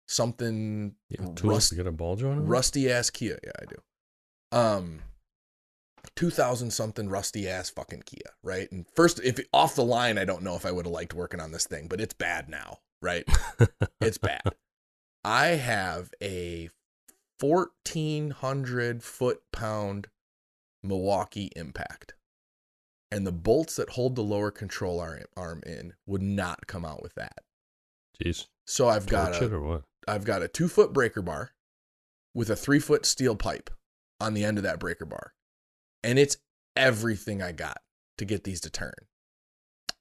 [0.08, 0.96] something
[1.36, 2.48] tools rust, to get a ball joint.
[2.48, 3.38] rusty ass kia.
[3.44, 4.58] Yeah i do.
[4.58, 5.00] Um
[6.18, 10.44] 2000 something rusty ass fucking kia right and first if off the line i don't
[10.44, 13.26] know if i would have liked working on this thing but it's bad now right
[14.02, 14.42] it's bad
[15.24, 16.70] i have a
[17.40, 20.08] 1400 foot pound
[20.84, 22.14] Milwaukee Impact.
[23.10, 27.16] And the bolts that hold the lower control arm, in would not come out with
[27.16, 27.40] that.
[28.22, 28.48] Jeez.
[28.66, 29.84] So I've got a or what?
[30.08, 31.52] I've got a two foot breaker bar
[32.34, 33.70] with a three foot steel pipe
[34.20, 35.34] on the end of that breaker bar.
[36.04, 36.38] And it's
[36.76, 37.80] everything I got
[38.18, 38.94] to get these to turn.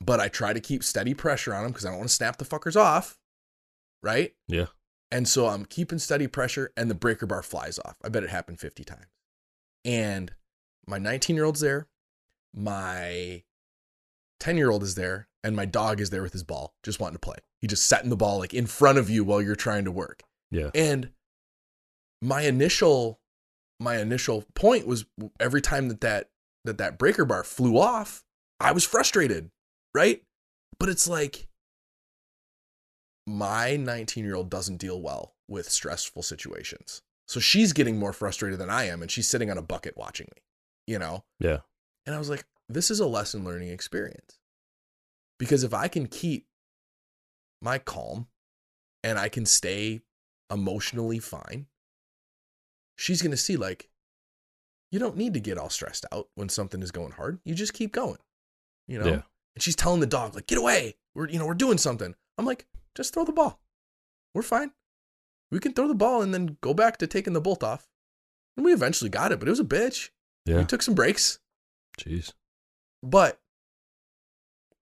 [0.01, 2.37] But I try to keep steady pressure on them because I don't want to snap
[2.37, 3.19] the fuckers off.
[4.03, 4.35] Right?
[4.47, 4.67] Yeah.
[5.11, 7.97] And so I'm keeping steady pressure and the breaker bar flies off.
[8.05, 9.07] I bet it happened 50 times.
[9.85, 10.33] And
[10.87, 11.87] my 19 year old's there,
[12.55, 13.43] my
[14.41, 17.15] 10 year old is there, and my dog is there with his ball, just wanting
[17.15, 17.37] to play.
[17.61, 20.23] He just setting the ball like in front of you while you're trying to work.
[20.51, 20.71] Yeah.
[20.75, 21.11] And
[22.21, 23.21] my initial
[23.79, 25.05] my initial point was
[25.39, 26.31] every time that that
[26.65, 28.25] that, that breaker bar flew off,
[28.59, 29.51] I was frustrated,
[29.95, 30.23] right?
[30.79, 31.47] But it's like
[33.27, 37.03] my 19 year old doesn't deal well with stressful situations.
[37.29, 40.29] So she's getting more frustrated than I am, and she's sitting on a bucket watching
[40.35, 40.43] me,
[40.87, 41.25] you know?
[41.41, 41.59] Yeah.
[42.05, 44.39] And I was like, this is a lesson learning experience.
[45.39, 46.47] Because if I can keep
[47.61, 48.29] my calm
[49.03, 50.03] and I can stay
[50.53, 51.67] emotionally fine,
[52.97, 53.89] she's going to see, like,
[54.91, 57.39] you don't need to get all stressed out when something is going hard.
[57.45, 58.19] You just keep going,
[58.89, 59.07] you know?
[59.07, 59.23] Yeah.
[59.55, 60.97] And she's telling the dog, like, get away.
[61.15, 62.15] We're, you know, we're doing something.
[62.39, 63.61] I'm like, just throw the ball.
[64.35, 64.73] We're fine.
[65.51, 67.89] We can throw the ball and then go back to taking the bolt off.
[68.57, 70.11] And we eventually got it, but it was a bitch.
[70.45, 70.59] Yeah.
[70.59, 71.39] We took some breaks.
[71.99, 72.33] Jeez.
[73.03, 73.41] But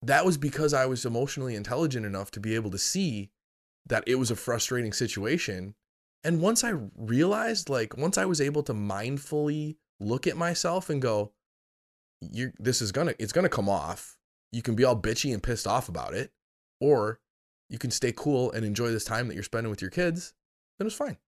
[0.02, 3.30] that was because I was emotionally intelligent enough to be able to see
[3.86, 5.74] that it was a frustrating situation.
[6.24, 11.00] And once I realized, like, once I was able to mindfully look at myself and
[11.00, 11.32] go,
[12.20, 14.16] you this is gonna, it's gonna come off.
[14.50, 16.32] You can be all bitchy and pissed off about it,
[16.80, 17.20] or
[17.68, 20.32] you can stay cool and enjoy this time that you're spending with your kids,
[20.78, 21.18] then it's fine.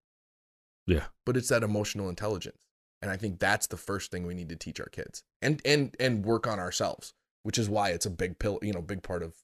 [0.86, 1.04] Yeah.
[1.24, 2.58] But it's that emotional intelligence.
[3.02, 5.94] And I think that's the first thing we need to teach our kids and and
[6.00, 9.22] and work on ourselves, which is why it's a big pill, you know, big part
[9.22, 9.34] of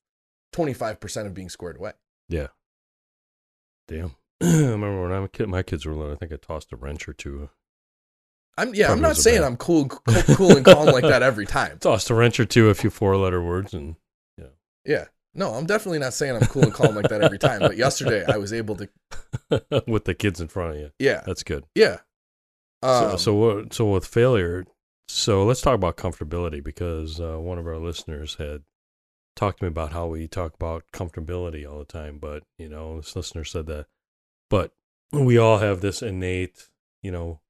[0.55, 1.93] 25% of being squared away.
[2.29, 2.49] Yeah.
[3.89, 4.15] Damn.
[4.67, 6.13] I remember when I'm a kid, my kids were little.
[6.13, 7.49] I think I tossed a wrench or two.
[8.59, 10.01] I'm yeah, I'm not saying bad- I'm cool cool,
[10.37, 11.79] cool and calm like that every time.
[11.81, 13.97] Tossed a wrench or two, a few four letter words, and
[14.37, 14.47] Yeah.
[14.85, 15.05] Yeah.
[15.35, 18.23] No, I'm definitely not saying I'm cool and calm like that every time, but yesterday
[18.29, 18.89] I was able to
[19.87, 20.91] with the kids in front of you.
[20.99, 21.23] yeah.
[21.25, 21.65] That's good.
[21.75, 22.01] Yeah.
[22.85, 23.73] so, Um, so what?
[23.73, 24.67] So with failure,
[25.09, 28.65] so let's talk about comfortability because uh, one of our listeners had
[29.35, 32.99] talked to me about how we talk about comfortability all the time, but you know,
[32.99, 33.87] this listener said that,
[34.53, 34.73] but
[35.13, 36.69] we all have this innate,
[37.03, 37.41] you know,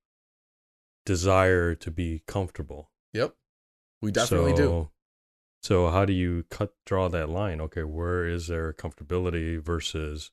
[1.05, 2.90] desire to be comfortable.
[3.12, 3.34] Yep.
[4.00, 4.62] We definitely do.
[4.62, 4.90] So-
[5.64, 7.61] So how do you cut draw that line?
[7.61, 10.32] Okay, where is there comfortability versus,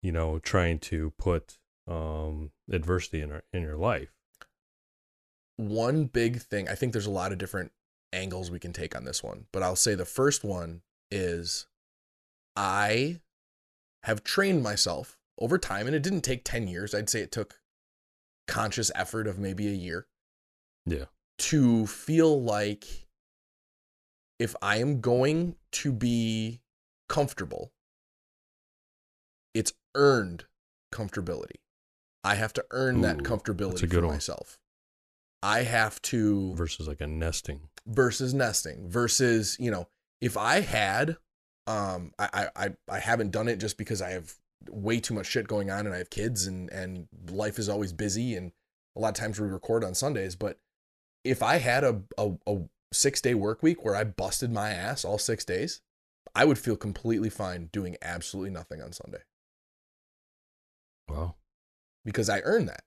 [0.00, 4.10] you know, trying to put um, adversity in our, in your life?
[5.56, 7.70] one big thing, I think there's a lot of different
[8.12, 10.82] angles we can take on this one, but I'll say the first one
[11.12, 11.66] is
[12.56, 13.20] I
[14.02, 16.94] have trained myself over time, and it didn't take 10 years.
[16.94, 17.60] I'd say it took
[18.46, 20.06] conscious effort of maybe a year
[20.86, 21.06] Yeah.
[21.38, 23.06] to feel like
[24.38, 26.60] if I am going to be
[27.08, 27.72] comfortable,
[29.54, 30.46] it's earned
[30.92, 31.56] comfortability.
[32.22, 34.14] I have to earn that Ooh, comfortability that's a for one.
[34.14, 34.58] myself.
[35.42, 37.68] I have to Versus like a nesting.
[37.86, 39.88] versus nesting versus you know
[40.22, 41.18] if I had
[41.66, 44.34] um I I- I haven't done it just because I have
[44.70, 47.92] way too much shit going on and I have kids and and life is always
[47.92, 48.52] busy and
[48.96, 50.58] a lot of times we record on Sundays but
[51.24, 52.58] if I had a a, a
[52.92, 55.80] six day work week where I busted my ass all six days
[56.34, 59.22] I would feel completely fine doing absolutely nothing on Sunday
[61.08, 61.34] Wow.
[62.04, 62.82] because I earned that.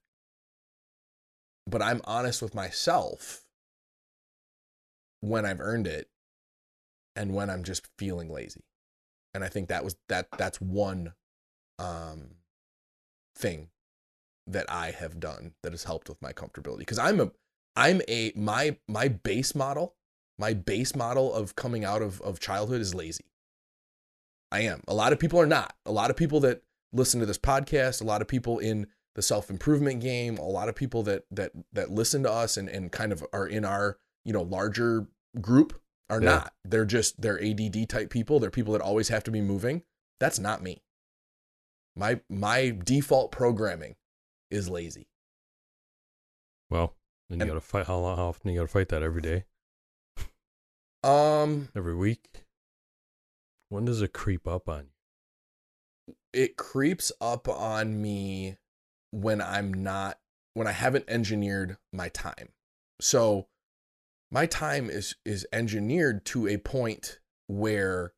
[1.70, 3.44] But I'm honest with myself
[5.22, 6.10] when I've earned it
[7.16, 8.64] and when I'm just feeling lazy.
[9.34, 11.14] And I think that was that that's one
[11.80, 12.32] um
[13.36, 13.70] thing
[14.48, 17.32] that I have done that has helped with my comfortability because I'm a
[17.76, 19.96] I'm a my my base model,
[20.40, 23.26] my base model of coming out of of childhood is lazy.
[24.52, 24.82] I am.
[24.88, 25.76] A lot of people are not.
[25.86, 26.64] A lot of people that
[26.94, 30.76] listen to this podcast, a lot of people in the self-improvement game, a lot of
[30.76, 34.32] people that that that listen to us and and kind of are in our, you
[34.34, 35.08] know, larger
[35.42, 36.30] group are Yeah.
[36.30, 36.54] not.
[36.64, 38.40] They're just they're ADD type people.
[38.40, 39.84] They're people that always have to be moving.
[40.20, 40.82] That's not me.
[41.98, 43.96] My my default programming
[44.52, 45.08] is lazy.
[46.70, 46.96] Well,
[47.30, 47.88] then you And- got to fight.
[47.88, 49.46] How, long, how often you got to fight that every day,
[51.04, 52.44] Um every week?
[53.70, 54.92] When does it creep up on you?
[56.34, 58.58] it creeps up on me
[59.12, 60.20] when I'm not
[60.54, 62.50] when I haven't engineered my time.
[63.02, 63.48] So
[64.32, 68.14] my time is is engineered to a point where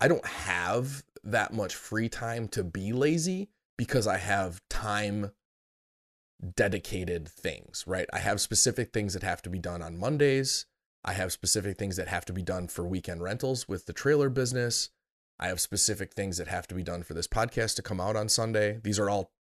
[0.00, 5.32] I don't have that much free time to be lazy because I have time
[6.54, 8.06] dedicated things, right?
[8.12, 10.66] I have specific things that have to be done on Mondays.
[11.04, 14.28] I have specific things that have to be done for weekend rentals with the trailer
[14.28, 14.90] business.
[15.38, 18.16] I have specific things that have to be done for this podcast to come out
[18.16, 18.80] on Sunday.
[18.82, 19.32] These are all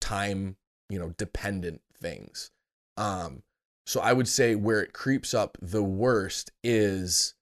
[0.00, 0.56] time,
[0.88, 2.50] you know, dependent things.
[2.96, 3.42] Um,
[3.86, 7.34] so I would say where it creeps up the worst is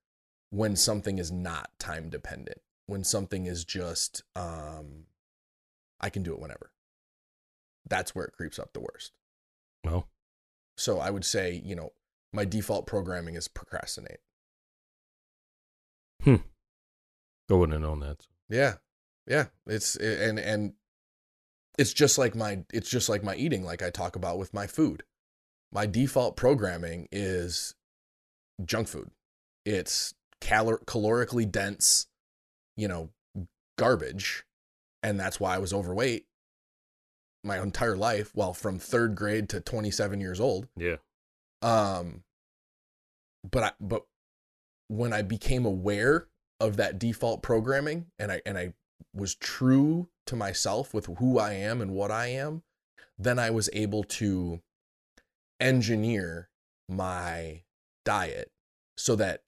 [0.50, 2.60] when something is not time dependent.
[2.90, 5.04] When something is just um
[6.00, 6.72] I can do it whenever.
[7.88, 9.12] That's where it creeps up the worst.
[9.84, 10.08] Well,
[10.76, 11.92] So I would say, you know,
[12.32, 14.20] my default programming is procrastinate.
[16.22, 16.36] Hmm.
[17.50, 18.26] I wouldn't have known that.
[18.48, 18.74] Yeah.
[19.26, 19.46] Yeah.
[19.66, 20.72] It's and and
[21.78, 24.66] it's just like my it's just like my eating like I talk about with my
[24.66, 25.04] food.
[25.72, 27.74] My default programming is
[28.64, 29.10] junk food.
[29.64, 32.06] It's calor- calorically dense,
[32.80, 33.10] you know,
[33.78, 34.44] garbage.
[35.02, 36.26] And that's why I was overweight
[37.44, 40.68] my entire life, well from 3rd grade to 27 years old.
[40.76, 40.96] Yeah.
[41.62, 42.22] Um,
[43.50, 44.04] but I, but
[44.88, 46.26] when I became aware
[46.58, 48.74] of that default programming and I and I
[49.14, 52.62] was true to myself with who I am and what I am,
[53.18, 54.60] then I was able to
[55.58, 56.50] engineer
[56.88, 57.62] my
[58.04, 58.50] diet
[58.96, 59.42] so that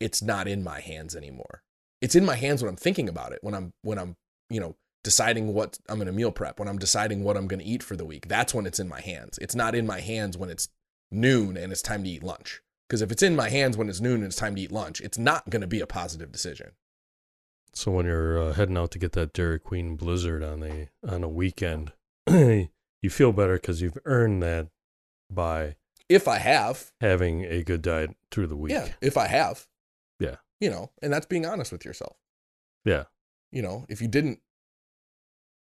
[0.00, 1.62] it's not in my hands anymore.
[2.00, 4.16] It's in my hands when I'm thinking about it, when I'm when I'm,
[4.50, 7.60] you know, deciding what I'm going to meal prep, when I'm deciding what I'm going
[7.60, 8.28] to eat for the week.
[8.28, 9.38] That's when it's in my hands.
[9.38, 10.68] It's not in my hands when it's
[11.10, 12.60] noon and it's time to eat lunch.
[12.88, 15.00] Because if it's in my hands when it's noon and it's time to eat lunch,
[15.00, 16.70] it's not going to be a positive decision.
[17.74, 21.22] So when you're uh, heading out to get that Dairy Queen Blizzard on the on
[21.22, 21.92] a weekend,
[22.28, 24.68] you feel better because you've earned that
[25.30, 25.76] by
[26.08, 28.72] If I have, having a good diet through the week.
[28.72, 29.66] yeah, if I have.
[30.60, 32.16] You know, and that's being honest with yourself.
[32.84, 33.04] Yeah.
[33.52, 34.40] You know, if you didn't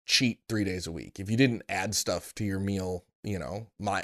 [0.05, 3.67] cheat three days a week, if you didn't add stuff to your meal, you know,
[3.79, 4.03] my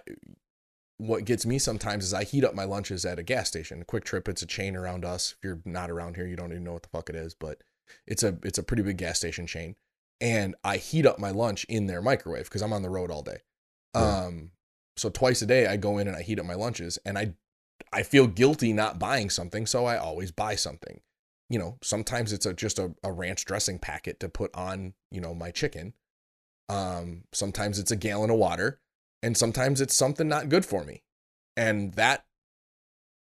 [0.97, 3.81] what gets me sometimes is I heat up my lunches at a gas station.
[3.81, 5.33] A QuikTrip, it's a chain around us.
[5.37, 7.63] If you're not around here, you don't even know what the fuck it is, but
[8.05, 9.75] it's a it's a pretty big gas station chain.
[10.19, 13.23] And I heat up my lunch in their microwave because I'm on the road all
[13.23, 13.39] day.
[13.95, 14.25] Yeah.
[14.25, 14.51] Um,
[14.95, 17.33] so twice a day I go in and I heat up my lunches, and I
[17.91, 21.01] I feel guilty not buying something, so I always buy something.
[21.49, 25.19] You know, sometimes it's a just a, a ranch dressing packet to put on, you
[25.19, 25.93] know, my chicken.
[26.69, 28.79] Um, sometimes it's a gallon of water,
[29.21, 31.03] and sometimes it's something not good for me.
[31.57, 32.25] And that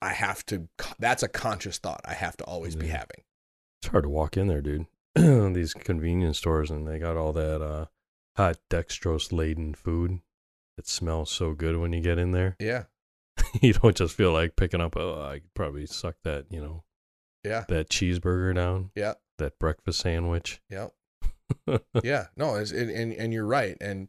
[0.02, 0.70] I have to
[1.00, 3.24] that's a conscious thought I have to always be having.
[3.82, 4.86] It's hard to walk in there, dude.
[5.16, 7.86] These convenience stores and they got all that uh,
[8.38, 10.20] hot dextrose laden food.
[10.78, 12.56] It smells so good when you get in there.
[12.60, 12.84] Yeah.
[13.62, 14.96] you don't just feel like picking up.
[14.98, 16.46] Oh, I could probably suck that.
[16.50, 16.84] You know,
[17.44, 17.66] Yeah.
[17.70, 18.92] that cheeseburger down.
[18.96, 19.14] Yeah.
[19.38, 20.62] That breakfast sandwich.
[20.70, 20.88] Yeah.
[22.04, 22.28] yeah.
[22.38, 23.78] No, and, and and you're right.
[23.82, 24.08] And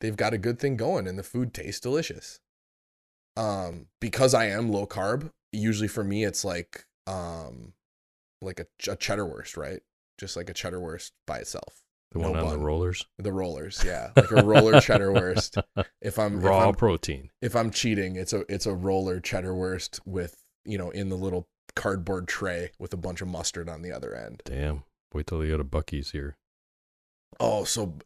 [0.00, 2.40] they've got a good thing going, and the food tastes delicious.
[3.36, 7.72] Um, because I am low carb, usually for me it's like um,
[8.42, 9.80] like a, a cheddar wurst, right?
[10.18, 11.84] Just like a cheddar wurst by itself.
[12.12, 12.58] The No one on bun.
[12.58, 13.06] the rollers.
[13.18, 15.56] The rollers, yeah, like a roller cheddar wurst.
[16.00, 17.30] If I'm if Raw I'm, protein.
[17.42, 21.16] if I'm cheating, it's a it's a roller cheddar wurst with you know in the
[21.16, 24.42] little cardboard tray with a bunch of mustard on the other end.
[24.44, 24.84] Damn.
[25.12, 26.36] Wait till you go to Buc-ee's here.
[27.40, 27.96] Oh, so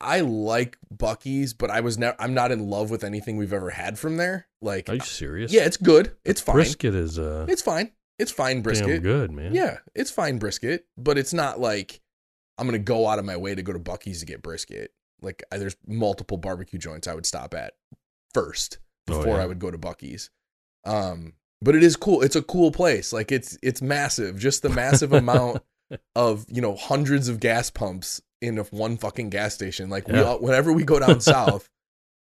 [0.00, 2.16] I like Buc-ee's, but I was never.
[2.20, 4.46] I'm not in love with anything we've ever had from there.
[4.60, 5.52] Like, Are you serious?
[5.52, 6.14] yeah, it's good.
[6.24, 6.54] It's fine.
[6.56, 7.92] Brisket is uh, It's fine.
[8.18, 9.02] It's fine damn brisket.
[9.02, 9.54] good, man.
[9.54, 12.00] Yeah, it's fine brisket, but it's not like
[12.58, 14.92] I'm gonna go out of my way to go to Buc-ee's to get brisket.
[15.22, 17.74] Like, I, there's multiple barbecue joints I would stop at
[18.34, 18.78] first
[19.08, 19.42] Oh, before yeah.
[19.42, 20.30] I would go to Buc-ee's.
[20.84, 22.22] Um, but it is cool.
[22.22, 23.12] It's a cool place.
[23.12, 24.38] Like, it's it's massive.
[24.38, 25.62] Just the massive amount
[26.14, 29.88] of you know hundreds of gas pumps in one fucking gas station.
[29.88, 31.68] Like, we all, whenever we go down south,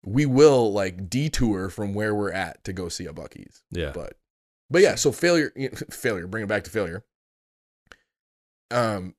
[0.05, 3.63] we will like detour from where we're at to go see a Buc-ee's.
[3.71, 3.91] Yeah.
[3.93, 4.17] But
[4.69, 5.51] but yeah, so failure
[5.89, 7.05] failure, bring it back to failure.
[8.71, 9.15] Um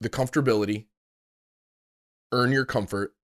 [0.00, 0.86] the comfortability,
[2.32, 3.14] earn your comfort,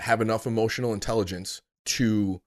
[0.00, 2.40] have enough emotional intelligence to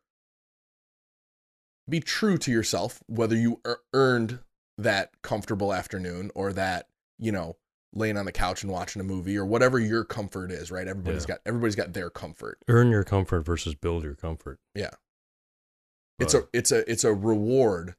[1.89, 3.61] be true to yourself, whether you
[3.93, 4.39] earned
[4.77, 6.87] that comfortable afternoon or that,
[7.17, 7.57] you know,
[7.93, 10.87] laying on the couch and watching a movie or whatever your comfort is, right?
[10.87, 11.27] Everybody's Yeah.
[11.35, 12.59] got everybody's got their comfort.
[12.67, 14.59] Earn your comfort versus build your comfort.
[14.75, 14.91] Yeah.
[16.19, 17.95] It's a it's a it's a reward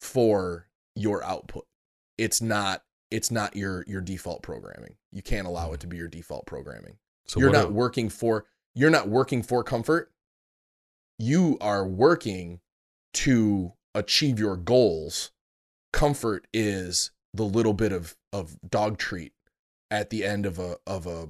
[0.00, 1.66] for your output.
[2.18, 4.96] It's not it's not your your default programming.
[5.12, 6.96] You can't allow it to be your default programming.
[7.26, 10.10] so you're not a- working for you're not working for comfort.
[11.18, 12.60] You are working
[13.14, 15.30] to achieve your goals.
[15.92, 19.32] Comfort is the little bit of of dog treat
[19.90, 21.28] at the end of a of a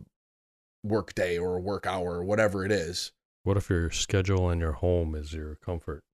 [0.84, 3.12] work day or a work hour or whatever it is.
[3.42, 6.04] What if your schedule and your home is your comfort?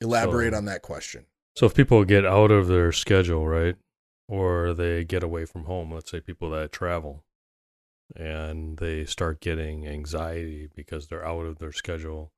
[0.00, 1.26] Elaborate So- on that question.
[1.56, 3.76] So if people get out of their schedule, right,
[4.28, 7.24] or they get away from home, let's say people that travel,
[8.14, 12.32] and they start getting anxiety because they're out of their schedule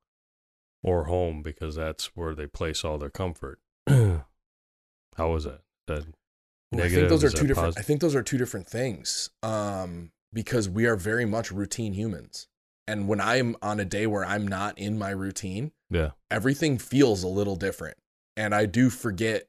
[0.81, 3.59] or home because that's where they place all their comfort.
[3.87, 5.61] How is that?
[5.87, 6.05] That
[6.73, 7.77] I think those are two different.
[7.77, 9.31] I think those are two different things.
[9.43, 12.47] Um, because we are very much routine humans,
[12.87, 16.11] and when I'm on a day where I'm not in my routine, Yeah.
[16.31, 17.97] everything feels a little different,
[18.39, 19.47] and I do forget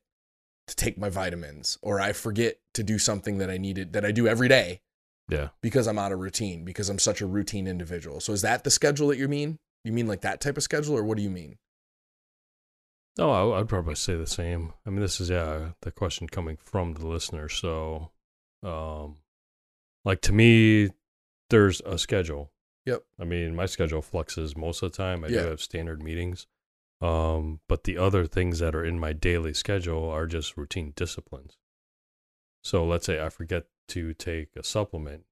[0.67, 4.13] to take my vitamins, or I forget to do something that I needed that I
[4.13, 4.81] do every day
[5.29, 5.49] Yeah.
[5.63, 8.21] because I'm out of routine because I'm such a routine individual.
[8.21, 9.59] So is that the schedule that you mean?
[9.85, 11.59] You mean like that type of schedule, or what do you mean?
[13.19, 14.73] No, I, I'd probably say the same.
[14.87, 17.49] I mean, this is yeah the question coming from the listener.
[17.49, 18.11] So,
[18.63, 19.17] um,
[20.05, 20.91] like to me,
[21.51, 22.51] there's a schedule.
[22.87, 23.03] Yep.
[23.21, 25.25] I mean, my schedule fluxes most of the time.
[25.25, 25.43] I Yeah.
[25.43, 26.47] do have standard meetings.
[27.01, 31.57] Um, but the other things that are in my daily schedule are just routine disciplines.
[32.63, 35.25] So let's say I forget to take a supplement.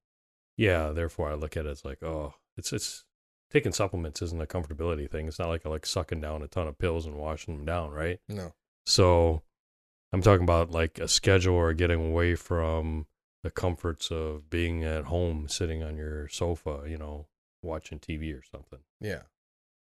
[0.57, 3.05] Yeah, therefore I look at it as like, oh, it's it's
[3.51, 5.27] taking supplements isn't a comfortability thing.
[5.27, 7.91] It's not like I like sucking down a ton of pills and washing them down,
[7.91, 8.19] right?
[8.27, 8.53] No.
[8.85, 9.43] So
[10.11, 13.05] I'm talking about like a schedule or getting away from
[13.43, 17.27] the comforts of being at home, sitting on your sofa, you know,
[17.61, 18.79] watching TV or something.
[18.99, 19.23] Yeah.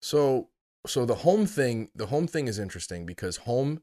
[0.01, 0.49] So
[0.87, 3.81] so the home thing, the home thing is interesting because home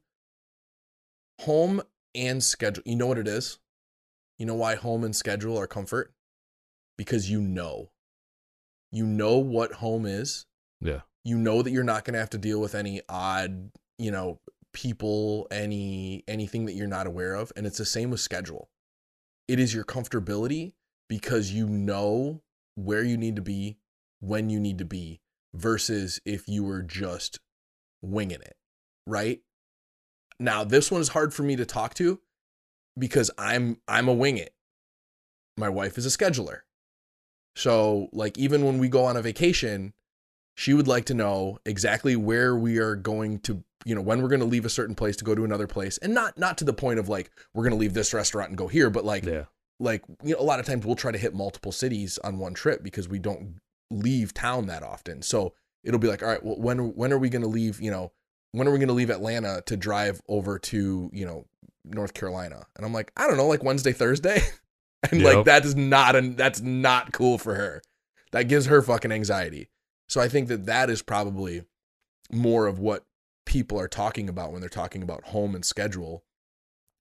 [1.43, 1.83] home
[2.15, 3.59] and schedule, you know what it is?
[4.39, 6.13] You know why home and schedule are comfort?
[6.97, 7.91] Because you know.
[8.93, 10.47] You know what home is.
[10.81, 11.01] Yeah.
[11.25, 14.41] You know that you're not going to have to deal with any odd, you know,
[14.73, 18.69] people, any anything that you're not aware of, and it's the same with schedule.
[19.49, 20.75] It is your comfortability
[21.09, 22.43] because you know
[22.75, 23.79] where you need to be,
[24.21, 25.21] when you need to be,
[25.55, 27.39] versus if you were just
[28.03, 28.57] winging it,
[29.07, 29.41] right?
[30.41, 32.21] Now, this one is hard for me to talk to
[32.99, 34.53] because I'm I'm a wing it.
[35.57, 36.61] My wife is a scheduler.
[37.57, 39.95] So, like even when we go on a vacation,
[40.57, 44.29] she would like to know exactly where we are going to, you know, when we're
[44.29, 45.97] going to leave a certain place to go to another place.
[45.99, 48.59] And not not to the point of like we're going to leave this restaurant and
[48.59, 49.45] go here, but like Yeah.
[49.79, 52.55] like you know a lot of times we'll try to hit multiple cities on one
[52.55, 55.23] trip because we don't leave town that often.
[55.23, 57.91] So it'll be like all right well when when are we going to leave you
[57.91, 58.11] know
[58.53, 61.47] when are we going to leave atlanta to drive over to you know
[61.85, 62.65] north carolina?
[62.77, 64.43] And i'm like i don't know like wednesday thursday.
[65.11, 67.83] And like that is not an that's not cool for her.
[68.33, 69.69] That gives her fucking anxiety.
[70.09, 71.65] So I think that that is probably
[72.33, 73.05] more of what
[73.47, 76.25] people are talking about when they're talking about home and schedule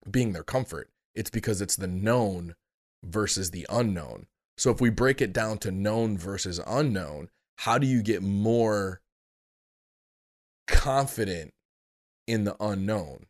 [0.09, 0.89] being their comfort.
[1.15, 2.55] It's because it's the known
[3.03, 4.27] versus the unknown.
[4.57, 9.01] So if we break it down to known versus unknown, how do you get more
[10.67, 11.53] confident
[12.27, 13.25] in the unknown?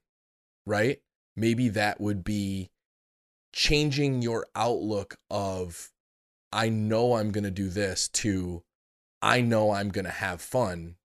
[0.65, 0.99] Right?
[1.36, 2.69] Maybe that would be
[3.53, 5.91] changing your outlook of
[6.51, 8.63] I know I'm going to do this to
[9.21, 10.95] I know I'm going to have fun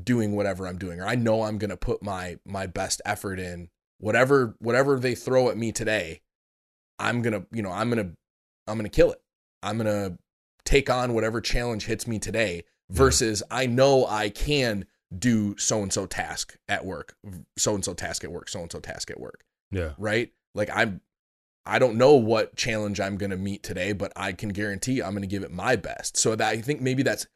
[0.00, 3.38] doing whatever I'm doing or I know I'm going to put my my best effort
[3.38, 6.20] in whatever whatever they throw at me today
[6.98, 8.16] I'm going to you know I'm going to
[8.68, 9.20] I'm going to kill it.
[9.62, 10.18] I'm going to
[10.64, 14.84] take on whatever challenge hits me today versus I know I can
[15.16, 17.16] do so and so task at work,
[17.56, 19.92] so and so task at work, so and so task at work, Yeah.
[19.98, 20.30] right?
[20.54, 21.00] Like I'm
[21.66, 25.10] I don't know what challenge I'm going to meet today, but I can guarantee I'm
[25.10, 26.16] going to give it my best.
[26.16, 27.26] So that I think maybe that's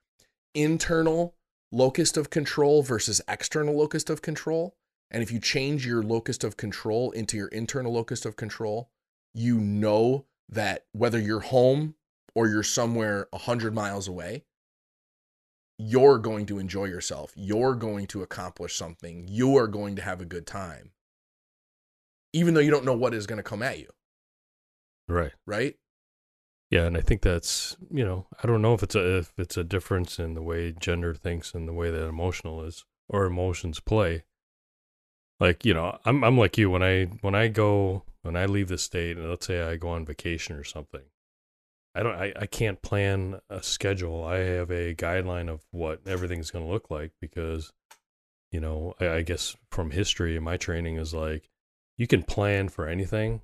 [0.54, 1.34] internal
[1.70, 4.74] locus of control versus external locus of control.
[5.10, 8.90] And if you change your locus of control into your internal locus of control,
[9.34, 11.94] you know that whether you're home
[12.34, 14.44] or you're somewhere 100 miles away,
[15.78, 17.32] you're going to enjoy yourself.
[17.34, 19.26] You're going to accomplish something.
[19.28, 20.92] You are going to have a good time.
[22.32, 23.88] Even though you don't know what is going to come at you,
[25.08, 25.32] Right.
[25.46, 25.74] right?
[26.70, 29.58] Yeah, and I think that's you know I don't know if it's a if it's
[29.58, 33.78] a difference in the way gender thinks and the way that emotional is or emotions
[33.80, 34.24] play.
[35.40, 38.68] Like you know I'm I'm like you when I when I go when I leave
[38.68, 41.02] the state and let's say I go on vacation or something,
[41.94, 44.24] I don't I, I can't plan a schedule.
[44.24, 47.72] I have a guideline of what everything's going to look like because
[48.50, 51.48] you know I, I guess from history my training is like
[51.98, 53.42] you can plan for anything,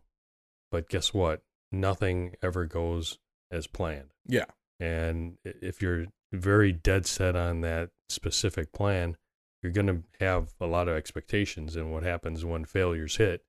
[0.70, 1.42] but guess what?
[1.70, 3.18] Nothing ever goes
[3.50, 4.10] as planned.
[4.26, 4.46] Yeah.
[4.80, 9.16] And if you're very dead set on that specific plan,
[9.62, 11.76] you're going to have a lot of expectations.
[11.76, 13.44] And what happens when failures hit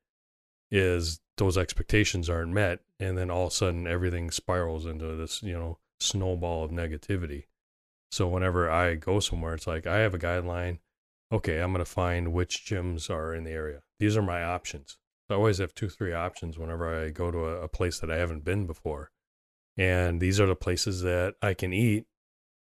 [0.71, 2.79] is those expectations aren't met.
[2.99, 7.45] And then all of a sudden, everything spirals into this, you know, snowball of negativity.
[8.11, 10.79] So whenever I go somewhere, it's like I have a guideline.
[11.31, 13.81] Okay, I'm going to find which gyms are in the area.
[13.99, 14.97] These are my options.
[15.29, 18.17] I always have two, three options whenever I go to a, a place that I
[18.17, 19.11] haven't been before.
[19.77, 22.05] And these are the places that I can eat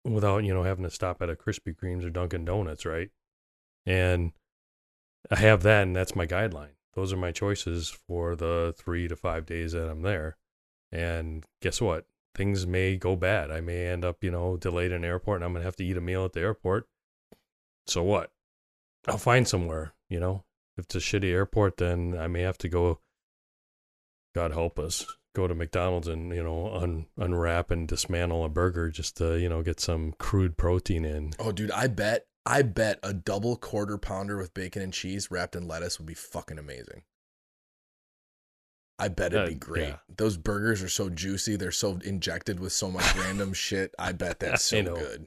[0.04, 3.10] without, you know, having to stop at a Krispy Kreme's or Dunkin' Donuts, right?
[3.86, 4.32] And
[5.30, 6.74] I have that, and that's my guideline.
[6.94, 10.36] Those are my choices for the three to five days that I'm there.
[10.92, 12.06] And guess what?
[12.34, 13.50] Things may go bad.
[13.50, 15.84] I may end up, you know, delayed in an airport, and I'm gonna have to
[15.84, 16.88] eat a meal at the airport.
[17.86, 18.32] So what?
[19.06, 20.44] I'll find somewhere, you know.
[20.76, 23.00] If it's a shitty airport, then I may have to go.
[24.34, 28.90] God help us, go to McDonald's and you know un, unwrap and dismantle a burger
[28.90, 31.32] just to you know get some crude protein in.
[31.38, 35.56] Oh, dude, I bet, I bet a double quarter pounder with bacon and cheese wrapped
[35.56, 37.02] in lettuce would be fucking amazing.
[38.98, 39.88] I bet it'd Uh, be great.
[39.88, 39.96] yeah.
[40.16, 41.56] Those burgers are so juicy.
[41.56, 43.94] They're so injected with so much random shit.
[43.98, 44.94] I bet that's so know.
[44.94, 45.26] good.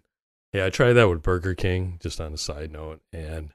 [0.53, 3.49] Yeah, I tried that with Burger King, just on a side note, and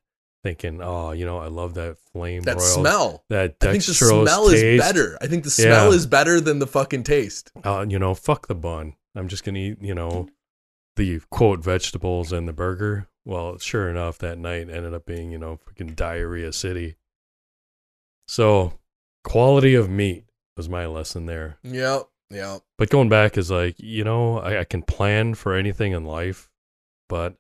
[0.45, 3.25] thinking, oh, you know, I love that flame That broiled, smell.
[3.31, 4.63] that I think the smell taste.
[4.63, 5.17] is better.
[5.23, 5.97] I think the smell Yeah.
[5.97, 7.51] is better than the fucking taste.
[7.65, 8.97] Uh, you know, fuck the bun.
[9.15, 10.29] I'm just gonna eat, you know,
[10.97, 13.09] the quote vegetables and the burger.
[13.25, 16.97] Well, sure enough, that night ended up being, you know, freaking diarrhea city.
[18.27, 18.79] So,
[19.23, 20.25] quality of meat
[20.57, 21.59] was my lesson there.
[21.63, 22.09] Yep.
[22.31, 22.63] Yep.
[22.79, 26.51] But going back is like, you know, I, I can plan for anything in life,
[27.09, 27.35] but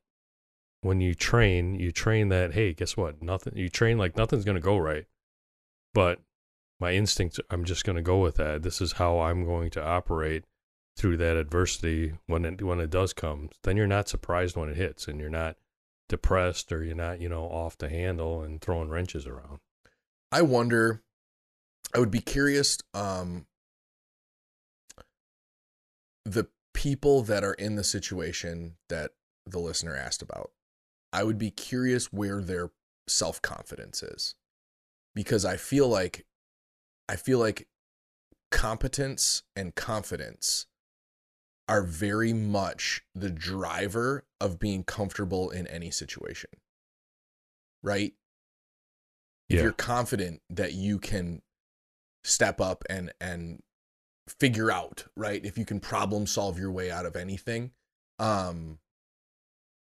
[0.82, 3.22] when you train, you train that, hey, guess what?
[3.22, 5.06] Nothing, you train like nothing's going to go right.
[5.94, 6.20] But
[6.78, 8.62] my instincts, I'm just going to go with that.
[8.62, 10.44] This is how I'm going to operate
[10.96, 13.48] through that adversity when it, when it does come.
[13.62, 15.56] Then you're not surprised when it hits and you're not
[16.12, 19.58] depressed or you're not, you know, off the handle and throwing wrenches around.
[20.30, 21.02] I wonder.
[21.94, 22.78] I would be curious.
[22.94, 23.46] Um,
[26.24, 29.12] the people that are in the situation that
[29.46, 30.52] the listener asked about,
[31.12, 32.70] I would be curious where their
[33.08, 34.34] self confidence is,
[35.14, 36.26] because I feel like,
[37.08, 37.68] I feel like
[38.50, 40.66] competence and confidence
[41.68, 46.50] are very much the driver of being comfortable in any situation.
[47.82, 48.14] Right?
[49.48, 51.42] If you're confident that you can
[52.24, 53.62] step up and and
[54.40, 55.44] figure out, right?
[55.44, 57.72] If you can problem solve your way out of anything,
[58.18, 58.78] um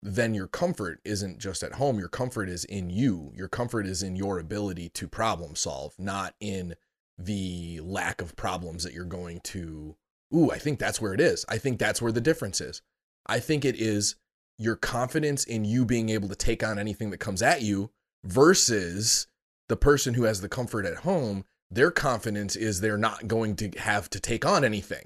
[0.03, 1.99] then your comfort isn't just at home.
[1.99, 3.31] Your comfort is in you.
[3.35, 6.75] Your comfort is in your ability to problem solve, not in
[7.17, 9.95] the lack of problems that you're going to.
[10.33, 11.45] Ooh, I think that's where it is.
[11.49, 12.81] I think that's where the difference is.
[13.27, 14.15] I think it is
[14.57, 17.91] your confidence in you being able to take on anything that comes at you
[18.23, 19.27] versus
[19.69, 23.69] the person who has the comfort at home, their confidence is they're not going to
[23.79, 25.05] have to take on anything.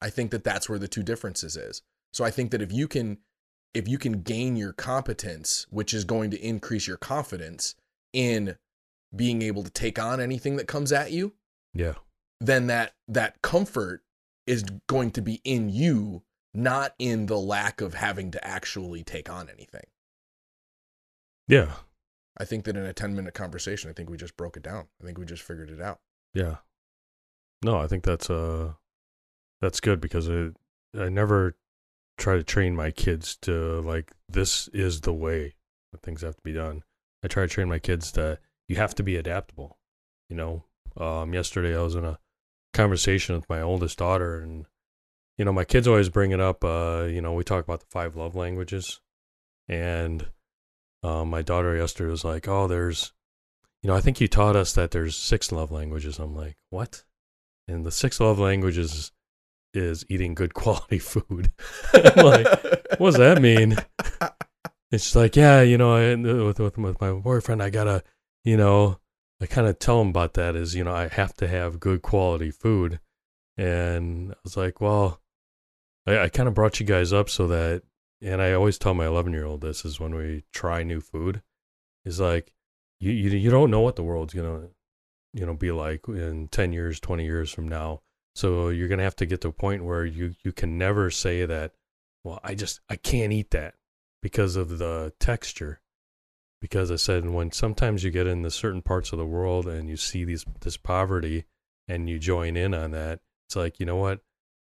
[0.00, 1.82] I think that that's where the two differences is.
[2.12, 3.18] So I think that if you can
[3.74, 7.74] if you can gain your competence, which is going to increase your confidence
[8.14, 8.56] in
[9.14, 11.34] being able to take on anything that comes at you,
[11.74, 11.94] Yeah.
[12.40, 14.02] then that that comfort
[14.46, 16.22] is going to be in you,
[16.54, 19.86] not in the lack of having to actually take on anything.
[21.48, 21.72] Yeah.
[22.38, 24.86] I think that in a 10 minute conversation, I think we just broke it down.
[25.00, 26.00] I think we just figured it out.
[26.34, 26.56] Yeah.
[27.62, 28.74] No, I think that's uh
[29.60, 30.50] that's good because I
[30.96, 31.56] I never
[32.18, 35.54] try to train my kids to like this is the way
[35.92, 36.82] that things have to be done.
[37.24, 39.78] I try to train my kids that you have to be adaptable.
[40.28, 40.64] You know,
[40.96, 42.18] um yesterday I was in a
[42.76, 44.66] conversation with my oldest daughter and
[45.38, 47.86] you know, my kids always bring it up uh, you know, we talk about the
[47.90, 49.00] five love languages
[49.68, 50.26] and
[51.02, 53.12] um, my daughter yesterday was like, "Oh, there's
[53.82, 56.18] you know, I think you taught us that there's six love languages.
[56.18, 57.04] I'm like, what?
[57.68, 59.12] And the six love languages
[59.74, 61.52] is eating good quality food.
[61.94, 62.46] I'm like,
[62.98, 63.76] what does that mean?
[64.92, 68.04] It's like, yeah, you know, I, with, with with my boyfriend, I gotta,
[68.44, 69.00] you know,
[69.40, 72.02] I kind of tell him about that is, you know, I have to have good
[72.02, 73.00] quality food,
[73.56, 75.20] and I was like, well,
[76.06, 77.82] I, I kind of brought you guys up so that,
[78.22, 81.42] and I always tell my 11 year old this is when we try new food,
[82.04, 82.52] is like
[83.00, 84.68] you, you you don't know what the world's gonna
[85.34, 88.00] you know be like in 10 years 20 years from now.
[88.34, 91.44] So you're gonna have to get to a point where you you can never say
[91.46, 91.72] that
[92.26, 93.74] well i just i can't eat that
[94.20, 95.80] because of the texture
[96.60, 99.88] because i said when sometimes you get in the certain parts of the world and
[99.88, 101.44] you see these this poverty
[101.88, 104.20] and you join in on that it's like you know what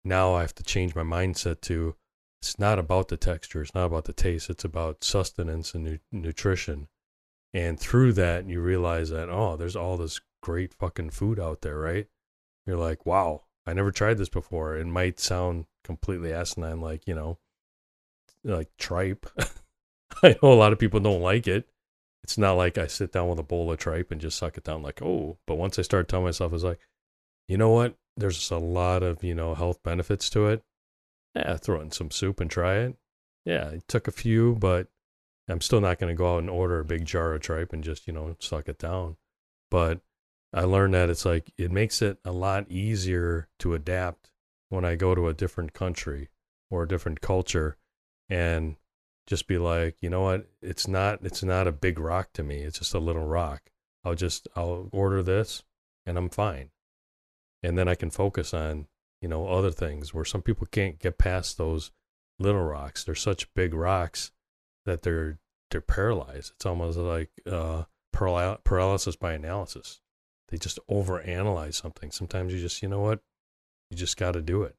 [0.04, 1.94] now i have to change my mindset to
[2.40, 5.98] it's not about the texture it's not about the taste it's about sustenance and nu-
[6.10, 6.88] nutrition
[7.52, 11.78] and through that, you realize that, oh, there's all this great fucking food out there,
[11.78, 12.06] right?
[12.66, 14.76] You're like, wow, I never tried this before.
[14.76, 17.38] It might sound completely asinine, like, you know,
[18.44, 19.26] like tripe.
[20.22, 21.68] I know a lot of people don't like it.
[22.24, 24.64] It's not like I sit down with a bowl of tripe and just suck it
[24.64, 25.38] down, like, oh.
[25.46, 26.80] But once I start telling myself, it's like,
[27.48, 27.96] you know what?
[28.16, 30.62] There's a lot of, you know, health benefits to it.
[31.34, 32.96] Yeah, throw in some soup and try it.
[33.44, 34.88] Yeah, it took a few, but
[35.48, 37.82] I'm still not going to go out and order a big jar of tripe and
[37.82, 39.16] just, you know, suck it down.
[39.70, 40.00] But
[40.52, 44.30] I learned that it's like it makes it a lot easier to adapt
[44.68, 46.28] when I go to a different country
[46.70, 47.76] or a different culture
[48.28, 48.76] and
[49.26, 50.46] just be like, you know what?
[50.62, 52.58] It's not it's not a big rock to me.
[52.58, 53.70] It's just a little rock.
[54.04, 55.62] I'll just I'll order this
[56.06, 56.70] and I'm fine.
[57.62, 58.86] And then I can focus on,
[59.20, 61.90] you know, other things where some people can't get past those
[62.38, 63.04] little rocks.
[63.04, 64.32] They're such big rocks
[64.86, 65.38] that they're
[65.70, 66.52] they're paralyzed.
[66.56, 70.00] It's almost like uh, paral- paralysis by analysis.
[70.48, 72.10] They just overanalyze something.
[72.10, 73.20] Sometimes you just, you know what,
[73.90, 74.74] you just got to do it.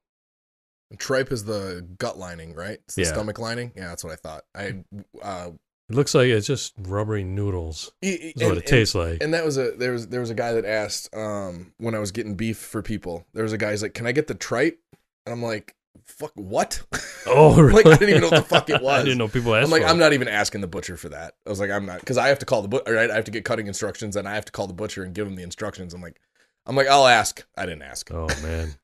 [0.98, 2.80] Tripe is the gut lining, right?
[2.86, 3.08] It's the Yeah.
[3.10, 3.72] stomach lining.
[3.76, 4.44] Yeah, that's what I thought.
[4.56, 4.84] I
[5.22, 5.52] uh,
[5.90, 7.92] It looks like it's just rubbery noodles.
[8.02, 9.22] Is what it tastes like.
[9.24, 12.00] And that was a there was there was a guy that asked um when I
[12.00, 13.26] was getting beef for people.
[13.34, 14.80] There was a guy's like, "Can I get the tripe?"
[15.26, 15.76] And I'm like,
[16.06, 16.82] "Fuck what?"
[17.28, 17.86] Oh, like?
[17.86, 19.00] I didn't even know what the fuck it was.
[19.02, 19.66] I didn't know people asked.
[19.66, 21.36] I'm like, I'm not even asking the butcher for that.
[21.46, 22.92] I was like, I'm not because I have to call the butcher.
[22.94, 25.14] Right, I have to get cutting instructions, and I have to call the butcher and
[25.14, 25.94] give him the instructions.
[25.94, 26.20] I'm like,
[26.66, 27.46] I'm like, I'll ask.
[27.56, 28.10] I didn't ask.
[28.12, 28.76] Oh man.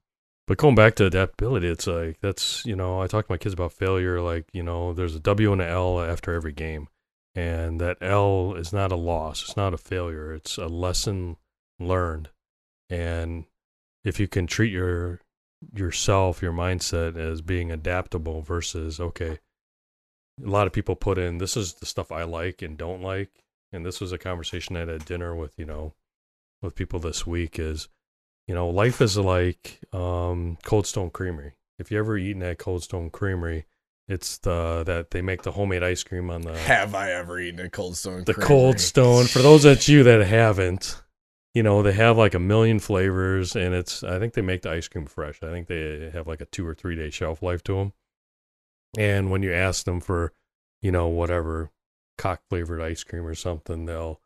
[0.48, 3.54] But going back to adaptability, it's like that's you know I talk to my kids
[3.54, 4.22] about failure.
[4.22, 6.88] Like you know, there's a W and a L after every game,
[7.36, 9.43] and that L is not a loss.
[9.43, 10.34] It's not a failure.
[10.34, 11.36] It's a lesson
[11.80, 12.30] learned.
[12.89, 13.43] And
[14.06, 15.20] if you can treat your
[15.76, 19.39] yourself, your mindset as being adaptable versus okay,
[20.41, 23.43] a lot of people put in this is the stuff I like and don't like,
[23.74, 25.93] and this was a conversation I had at dinner with you know
[26.62, 27.89] with people this week is
[28.48, 31.54] you know, life is like um, Cold Stone Creamery.
[31.80, 33.66] If you ever eaten at Cold Stone Creamery,
[34.08, 37.60] it's the that they make the homemade ice cream on the Have I ever eaten
[37.60, 38.24] a Cold Stone?
[38.24, 38.48] the Creamery?
[38.48, 39.26] Cold Stone.
[39.26, 41.04] For those of you that haven't,
[41.54, 44.72] you know, they have like a million flavors, and it's I think they make the
[44.72, 45.43] ice cream fresh.
[45.43, 47.93] I think they have like a two or three day shelf life to them.
[48.98, 50.32] And when you ask them for,
[50.82, 51.72] you know, whatever
[52.18, 54.22] cock flavored ice cream or something, they'll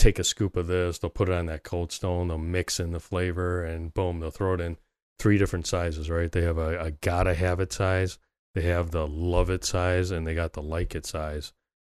[0.00, 2.92] take a scoop of this, they'll put it on that cold stone, they'll mix in
[2.92, 4.78] the flavor, and boom, they'll throw it in
[5.18, 6.32] three different sizes, right?
[6.32, 8.18] They have a, a gotta have it size,
[8.54, 11.52] they have the love it size, and they got the like it size.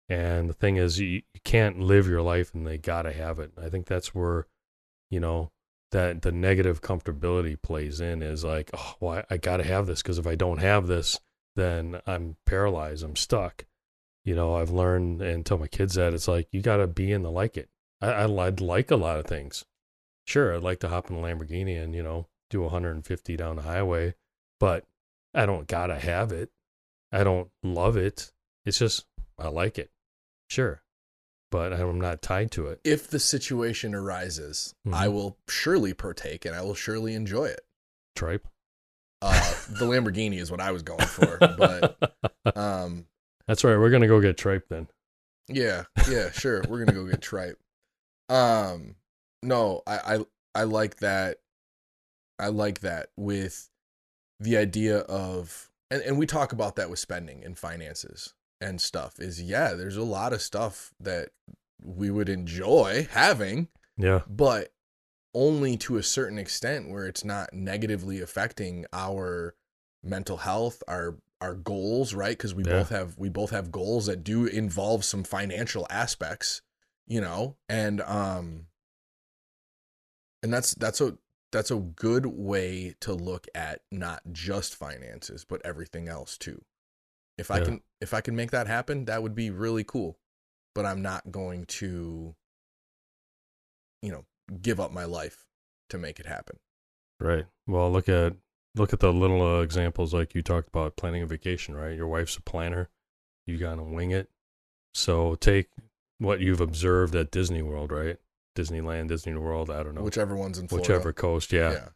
[0.09, 3.51] And the thing is, you, you can't live your life and they gotta have it.
[3.61, 4.47] I think that's where,
[5.11, 5.51] you know,
[5.91, 10.01] that the negative comfortability plays in is like, oh, well, I, I gotta have this
[10.01, 11.19] because if I don't have this,
[11.57, 13.03] then I'm paralyzed.
[13.03, 13.65] I'm stuck.
[14.23, 17.11] You know, I've learned and tell my kids that it's like you got to be
[17.11, 17.69] in the like it.
[18.01, 19.65] I, I I'd like a lot of things.
[20.25, 23.61] Sure, I'd like to hop in a Lamborghini and you know do 150 down the
[23.63, 24.15] highway,
[24.59, 24.85] but
[25.33, 26.49] I don't gotta have it.
[27.11, 28.31] I don't love it.
[28.65, 29.05] It's just
[29.39, 29.91] I like it.
[30.49, 30.81] Sure,
[31.51, 32.79] but I'm not tied to it.
[32.83, 35.13] If the situation arises, I Mhm.
[35.13, 37.61] will surely partake and I will surely enjoy it.
[38.15, 38.47] Tripe.
[39.21, 39.33] Uh,
[39.69, 41.97] the Lamborghini is what I was going for, but
[42.57, 43.07] um,
[43.47, 43.77] That's right.
[43.77, 44.87] We're gonna go get tripe then.
[45.47, 46.63] Yeah, yeah, sure.
[46.67, 47.57] We're gonna go get tripe.
[48.29, 48.95] Um,
[49.43, 51.37] no, I, I I like that.
[52.39, 53.69] I like that with
[54.39, 59.19] the idea of and, and we talk about that with spending and finances and stuff
[59.19, 61.29] is yeah, there's a lot of stuff that
[61.81, 63.67] we would enjoy having,
[63.97, 64.21] Yeah.
[64.27, 64.73] but
[65.33, 69.55] only to a certain extent where it's not negatively affecting our
[70.03, 72.35] mental health, our our goals, right?
[72.37, 72.79] Because we Yeah.
[72.79, 76.61] both have we both have goals that do involve some financial aspects,
[77.07, 78.67] you know, and um,
[80.43, 81.17] and that's that's a
[81.51, 86.61] that's a good way to look at not just finances but everything else too.
[87.37, 87.65] If I Yeah.
[87.65, 90.19] can if I can make that happen, that would be really cool.
[90.75, 92.35] But I'm not going to
[94.01, 94.25] you know,
[94.61, 95.45] give up my life
[95.89, 96.57] to make it happen.
[97.19, 97.45] Right.
[97.65, 98.35] Well, look at
[98.75, 101.75] look at the little uh, examples like you talked about planning a vacation.
[101.75, 101.95] Right.
[101.95, 102.89] Your wife's a planner.
[103.45, 104.29] You gotta wing it.
[104.93, 105.69] So take
[106.19, 108.17] what you've observed at Disney World, right?
[108.55, 109.69] Disneyland, Disney World.
[109.69, 110.01] I don't know.
[110.01, 110.93] Whichever one's in Florida.
[110.93, 111.53] Whichever coast.
[111.53, 111.71] Yeah.
[111.71, 111.87] yeah.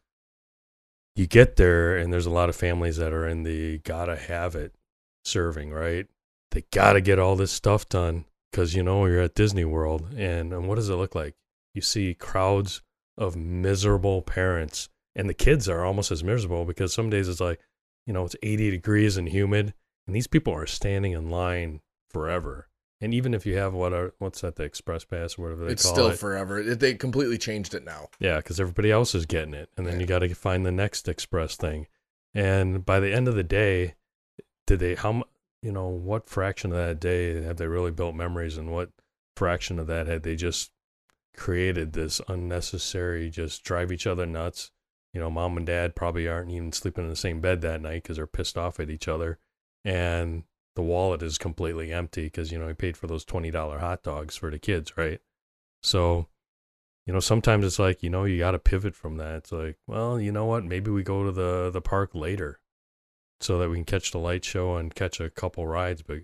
[1.16, 4.54] You get there, and there's a lot of families that are in the gotta have
[4.54, 4.74] it
[5.24, 5.72] serving.
[5.72, 6.06] Right.
[6.52, 10.52] They gotta get all this stuff done because you know you're at Disney World, and,
[10.52, 11.34] and what does it look like?
[11.74, 12.82] You see crowds
[13.16, 17.60] of miserable parents and the kids are almost as miserable because some days it's like
[18.06, 19.74] you know it's 80 degrees and humid
[20.06, 22.68] and these people are standing in line forever
[23.02, 25.72] and even if you have what are what's that the express pass or whatever they
[25.72, 26.18] It's call still it?
[26.18, 26.58] forever.
[26.60, 28.08] It, they completely changed it now.
[28.18, 31.08] yeah because everybody else is getting it and then you got to find the next
[31.08, 31.86] express thing.
[32.34, 33.94] And by the end of the day
[34.66, 35.22] did they how mu-
[35.62, 38.90] you know what fraction of that day have they really built memories and what
[39.36, 40.70] fraction of that had they just
[41.36, 44.70] created this unnecessary just drive each other nuts?
[45.12, 48.02] You know mom and dad probably aren't even sleeping in the same bed that night
[48.02, 49.38] because they're pissed off at each other.
[49.84, 50.44] And
[50.74, 54.36] the wallet is completely empty because you know he paid for those $20 hot dogs
[54.36, 55.20] for the kids right
[55.82, 56.28] so
[57.06, 59.76] you know sometimes it's like you know you got to pivot from that it's like
[59.86, 62.60] well you know what maybe we go to the the park later
[63.40, 66.18] so that we can catch the light show and catch a couple rides but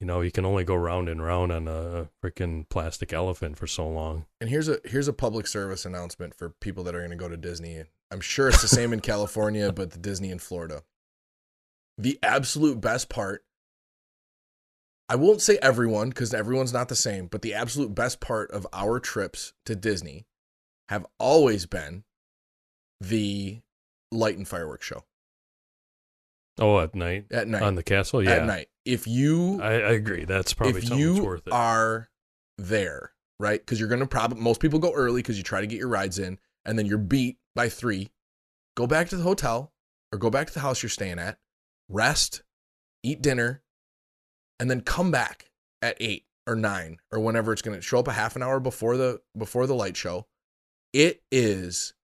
[0.00, 3.66] you know you can only go round and round on a freaking plastic elephant for
[3.66, 7.10] so long And here's a here's a public service announcement for people that are going
[7.10, 7.82] to go to Disney.
[8.10, 10.82] I'm sure it's the same in California, but the Disney in Florida.
[11.98, 13.44] The absolute best part
[15.08, 18.66] I won't say everyone because everyone's not the same, but the absolute best part of
[18.72, 20.26] our trips to Disney
[20.88, 22.04] have always been
[23.00, 23.60] the
[24.10, 25.04] light and fireworks show
[26.58, 27.62] oh at night at night.
[27.62, 28.68] on the castle yeah At night.
[28.84, 32.08] If you I, I agree that's probably if you worth it are
[32.56, 33.60] there, right?
[33.60, 36.18] Because you're gonna probably most people go early because you try to get your rides
[36.18, 38.10] in, and then you're beat by three.
[38.76, 39.72] Go back to the hotel
[40.12, 41.38] or go back to the house you're staying at,
[41.88, 42.42] rest,
[43.02, 43.62] eat dinner,
[44.58, 45.50] and then come back
[45.82, 48.96] at eight or nine or whenever it's gonna show up a half an hour before
[48.96, 50.26] the before the light show.
[50.92, 51.94] It is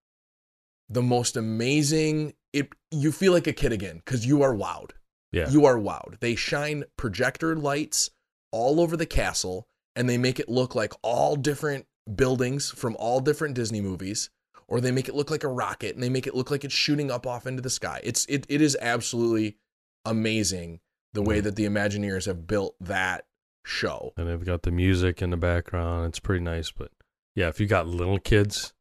[0.89, 2.35] the most amazing.
[2.53, 4.91] It you feel like a kid again because you are wowed.
[5.33, 6.21] yeah You are wowed.
[6.21, 8.11] They shine projector lights
[8.53, 13.21] all over the castle and they make it look like all different buildings from all
[13.21, 14.31] different Disney movies
[14.69, 16.75] or they make it look like a rocket and they make it look like it's
[16.75, 18.01] shooting up off into the sky.
[18.05, 19.57] It's it it is absolutely
[20.05, 20.81] amazing
[21.15, 23.25] the way that the Imagineers have built that
[23.65, 24.13] show.
[24.17, 26.07] and they've got the music in the background.
[26.07, 26.91] It's pretty nice, but
[27.35, 28.75] yeah, if you got little kids,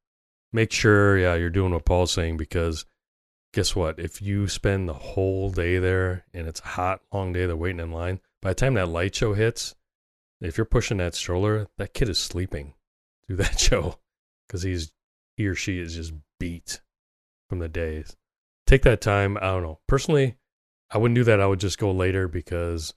[0.52, 2.86] make sure yeah you're doing what Paul's saying because
[3.54, 4.00] guess what?
[4.00, 7.80] If you spend the whole day there and it's a hot, long day, they're waiting
[7.80, 8.20] in line.
[8.42, 9.76] By the time that light show hits,
[10.42, 12.74] if you're pushing that stroller, that kid is sleeping
[13.26, 14.00] through that show
[14.48, 14.92] because he's
[15.38, 16.82] he or she is just beat
[17.50, 18.16] from the days.
[18.68, 19.38] Take that time.
[19.38, 19.80] I don't know.
[19.88, 20.36] Personally,
[20.94, 21.42] I wouldn't do that.
[21.42, 22.94] I would just go later because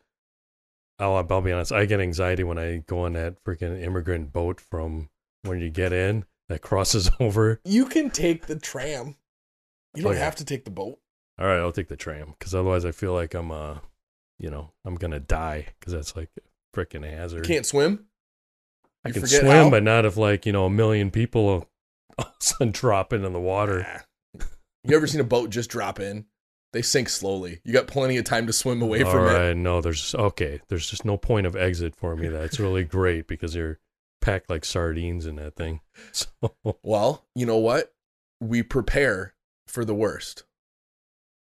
[0.99, 1.73] I'll, I'll be honest.
[1.73, 5.09] I get anxiety when I go on that freaking immigrant boat from
[5.43, 7.61] when you get in that crosses over.
[7.65, 9.17] You can take the tram.
[9.95, 10.25] You don't Oh, yeah.
[10.25, 10.99] have to take the boat.
[11.39, 13.79] All right, I'll take the tram because otherwise I feel like I'm uh,
[14.39, 17.47] you know, I'm gonna die because that's like a freaking You hazard.
[17.47, 18.07] can't swim.
[19.05, 19.71] I you can swim, how?
[19.71, 21.47] but not if like you know a million people
[22.19, 24.03] all of a sudden drop into the water.
[24.85, 26.27] You ever seen a boat just drop in?
[26.73, 27.61] They sink slowly.
[27.65, 29.33] You got plenty of time to swim away All from it.
[29.33, 30.61] right, no, there's okay.
[30.69, 32.29] There's just no point of exit for me.
[32.29, 33.79] That's really great because you're
[34.21, 35.81] packed like sardines in that thing.
[36.13, 36.27] So
[36.83, 37.93] Well, you know what?
[38.41, 39.35] We prepare
[39.67, 40.45] for the worst.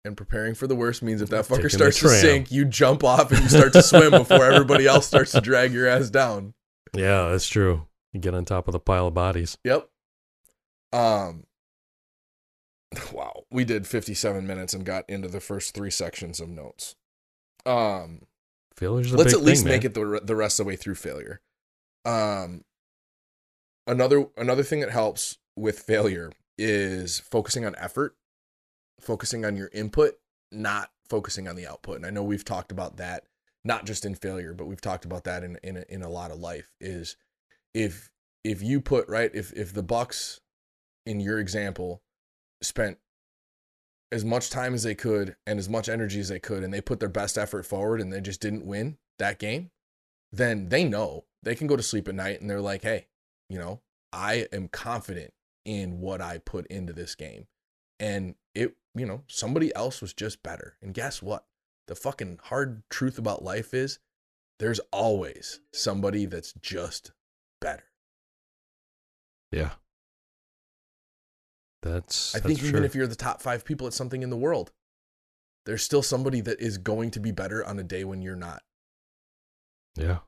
[0.03, 3.03] And preparing for the worst means if that fucker Taking starts to sink, you jump
[3.03, 6.53] off and you start to swim before everybody else starts to drag your ass down.
[6.93, 7.87] yeah, that's true.
[8.13, 9.57] You get on top of the pile of bodies.
[9.63, 9.89] Yep.
[10.93, 11.45] Um
[13.13, 16.95] wow, we did 57 minutes and got into the first 3 sections of notes.
[17.65, 18.27] Um
[18.75, 20.95] Failure's let's big at least thing, make it the the rest of the way through
[20.95, 21.41] failure.
[22.03, 22.65] Um,
[23.87, 28.15] another another thing that helps with failure is focusing on effort,
[28.99, 30.15] focusing on your input,
[30.51, 31.97] not focusing on the output.
[31.97, 33.23] And I know we've talked about that
[33.63, 36.31] not just in failure, but we've talked about that in in a, in a lot
[36.31, 36.73] of life.
[36.81, 37.15] Is
[37.73, 38.11] if
[38.43, 40.41] if you put right if if the Bucks
[41.05, 42.01] in your example
[42.61, 42.97] spent
[44.11, 46.81] as much time as they could and as much energy as they could and they
[46.81, 49.71] put their best effort forward and they just didn't win that game
[50.31, 53.07] then they know they can go to sleep at night and they're like hey
[53.49, 53.81] you know
[54.13, 55.33] i am confident
[55.65, 57.47] in what i put into this game.
[57.99, 60.77] And it you know somebody else was just better.
[60.81, 61.45] And guess what?
[61.87, 63.99] The fucking hard truth about life is
[64.59, 67.11] there's always somebody that's just
[67.59, 67.83] better.
[69.51, 69.71] Yeah.
[71.85, 72.33] That's.
[72.33, 72.83] I that's think even sure.
[72.83, 74.71] if you're the top five people at something in the world,
[75.67, 78.63] there's still somebody that is going to be better on a day when you're not.
[79.95, 80.19] Yeah.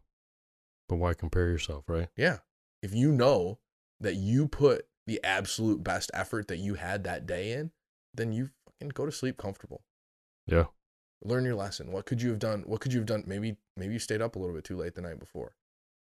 [0.88, 2.10] But why compare yourself, right?
[2.16, 2.38] Yeah.
[2.84, 3.58] If you know
[4.00, 7.72] that you put the absolute best effort that you had that day in,
[8.14, 9.82] then you fucking go to sleep comfortable.
[10.46, 10.66] Yeah.
[11.24, 11.92] Learn your lesson.
[11.92, 12.64] What could you have done?
[12.68, 13.24] What could you have done?
[13.26, 15.56] Maybe maybe you stayed up a little bit too late the night before.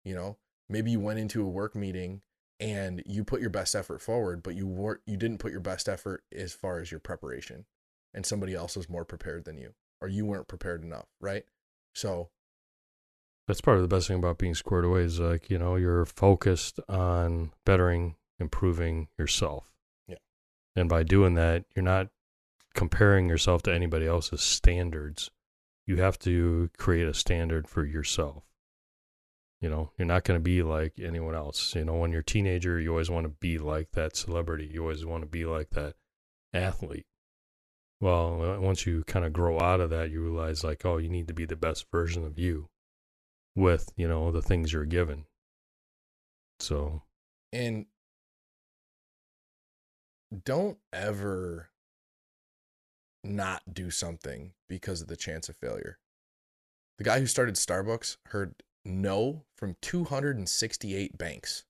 [0.05, 0.37] You know,
[0.69, 2.23] maybe you went into a work meeting
[2.61, 5.89] and you put your best effort forward, but you weren't you didn't put your best
[5.89, 7.65] effort as far as your preparation.
[8.13, 9.75] And somebody else was more prepared than you.
[10.01, 11.45] Or you weren't prepared enough, right?
[11.95, 12.31] So
[13.47, 16.05] That's part of the best thing about being squared away is like, you know, you're
[16.07, 19.73] focused on bettering, improving yourself.
[20.07, 20.19] Yeah.
[20.77, 22.09] And by doing that, you're not
[22.75, 25.31] comparing yourself to anybody else's standards.
[25.87, 28.45] You have to create a standard for yourself.
[29.61, 31.75] You know, you're not going to be like anyone else.
[31.75, 34.71] You know, when you're a teenager, you always want to be like that celebrity.
[34.73, 35.97] You always want to be like that
[36.55, 37.07] athlete.
[38.01, 41.29] Well, once you kind of grow out of that, you realize like, oh, you need
[41.29, 42.71] to be the best version of you
[43.55, 45.27] with, you know, the things you're given.
[46.59, 47.03] So,
[47.53, 47.87] and
[50.45, 51.69] don't ever
[53.23, 55.99] not do something because of the chance of failure.
[56.97, 58.55] The guy who started Starbucks heard
[58.85, 61.65] no from 268 banks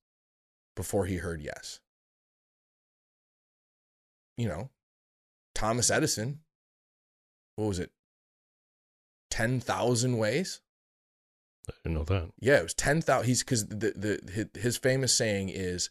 [0.76, 1.80] before he heard yes.
[4.36, 4.70] You know,
[5.54, 6.40] Thomas Edison,
[7.56, 7.90] what was it?
[9.30, 10.60] 10,000 ways?
[11.68, 12.30] I didn't know that.
[12.40, 13.26] Yeah, it was 10,000.
[13.26, 15.90] He's because the, the, his, his famous saying is,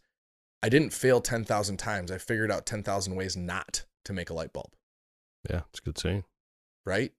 [0.63, 2.11] I didn't fail 10,000 times.
[2.11, 4.71] I figured out 10,000 ways not to make a light bulb,
[5.49, 6.23] Yeah, it's a good saying.
[6.85, 7.11] right?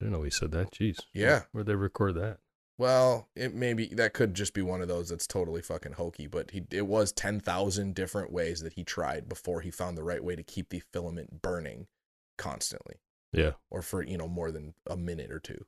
[0.00, 0.72] I didn't know he said that.
[0.72, 0.98] Jeez.
[1.12, 1.42] Yeah.
[1.52, 2.38] Where'd they record that?
[2.78, 6.52] Well, it maybe that could just be one of those that's totally fucking hokey, but
[6.52, 10.36] he it was 10,000 different ways that he tried before he found the right way
[10.36, 11.88] to keep the filament burning
[12.36, 12.94] constantly
[13.32, 13.52] Yeah.
[13.68, 15.64] or for, you know, more than a minute or two.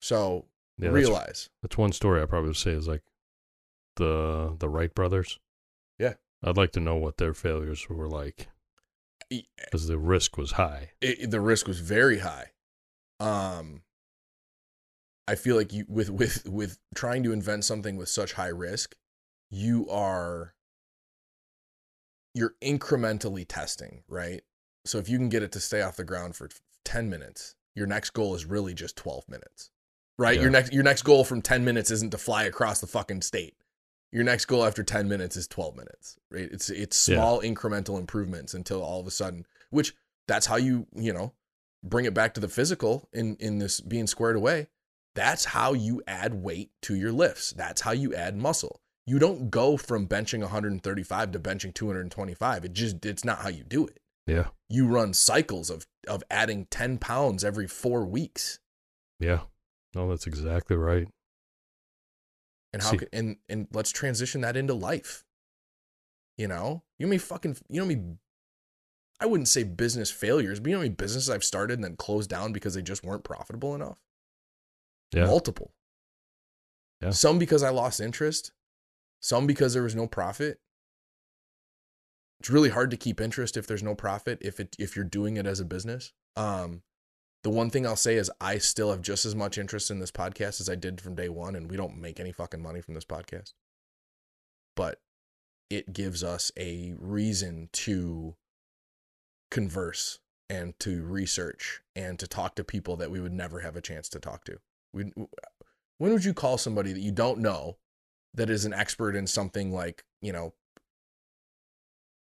[0.00, 0.46] So,
[0.78, 1.48] Yeah, realize.
[1.62, 3.02] That's one story I probably would say is like
[3.96, 5.38] the the Wright brothers.
[5.98, 6.14] Yeah.
[6.42, 8.48] I'd like to know what their failures were like
[9.30, 10.90] e- because the risk was high.
[11.00, 12.50] it, the risk was very high.
[13.20, 13.82] Um,
[15.28, 18.96] I feel like you with with with trying to invent something with such high risk,
[19.50, 20.54] you are
[22.34, 24.42] you're incrementally testing, right?
[24.84, 26.48] So if you can get it to stay off the ground for
[26.84, 29.70] 10 minutes, your next goal is really just 12 minutes.
[30.18, 30.40] Right?
[30.40, 33.54] Your next your next goal from 10 minutes isn't to fly across the fucking state.
[34.12, 36.16] Your next goal after 10 minutes is 12 minutes.
[36.30, 36.48] Right?
[36.52, 37.16] It's it's Yeah.
[37.16, 39.94] small incremental improvements until all of a sudden, which
[40.28, 41.32] that's how you, you know,
[41.82, 44.68] bring it back to the physical in in this being squared away.
[45.14, 47.52] That's how you add weight to your lifts.
[47.52, 48.80] That's how you add muscle.
[49.06, 52.64] You don't go from benching 135 to benching 225.
[52.64, 53.98] It just it's not how you do it.
[54.26, 54.48] Yeah.
[54.68, 58.60] You run cycles of of adding 10 pounds every 4 weeks.
[59.20, 59.40] Yeah.
[59.94, 61.08] No, that's exactly right.
[62.72, 65.24] And how See- can, and and let's transition that into life.
[66.38, 66.82] You know?
[66.98, 68.16] You know many fucking you know me
[69.20, 71.96] I wouldn't say business failures, but you know how many businesses I've started and then
[71.96, 74.00] closed down because they just weren't profitable enough?
[75.12, 75.26] Yeah.
[75.26, 75.72] Multiple.
[77.02, 77.10] Yeah.
[77.10, 78.52] Some because I lost interest,
[79.20, 80.58] some because there was no profit.
[82.40, 85.36] it's really hard to keep interest if there's no profit if it if you're doing
[85.36, 86.12] it as a business.
[86.36, 86.82] Um,
[87.44, 90.12] the one thing I'll say is I still have just as much interest in this
[90.12, 92.94] podcast as I did from day one, and we don't make any fucking money from
[92.94, 93.52] this podcast.
[94.76, 95.00] But
[95.70, 98.36] it gives us a reason to
[99.50, 103.80] converse and to research and to talk to people that we would never have a
[103.80, 104.58] chance to talk to.
[104.92, 105.12] We,
[105.98, 107.78] when would you call somebody that you don't know
[108.34, 110.54] that is an expert in something like, you know,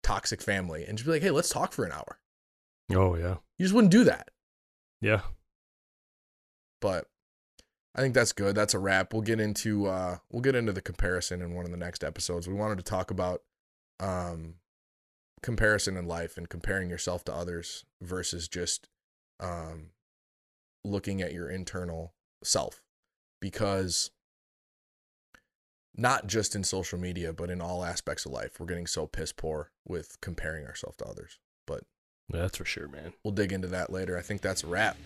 [0.03, 2.19] toxic family and just be like, hey, let's talk for an hour?
[2.95, 4.29] Oh yeah, You just wouldn't do that.
[5.01, 5.21] yeah.
[6.81, 7.07] but
[7.95, 8.55] I think that's good.
[8.55, 9.13] That's a wrap.
[9.13, 12.49] We'll get into uh we'll get into the comparison in one of the next episodes.
[12.49, 13.43] We wanted to talk about
[14.01, 14.55] um
[15.43, 18.89] comparison in life and comparing yourself to others versus just
[19.41, 19.91] um
[20.85, 22.15] looking at your internal
[22.47, 22.83] self
[23.41, 24.11] because
[25.95, 29.33] not just in social media but in all aspects of life we're getting so piss
[29.33, 31.85] poor with comparing ourselves to others but
[32.31, 33.13] That's for sure, man.
[33.25, 34.97] we'll dig into that later i think that's a wrap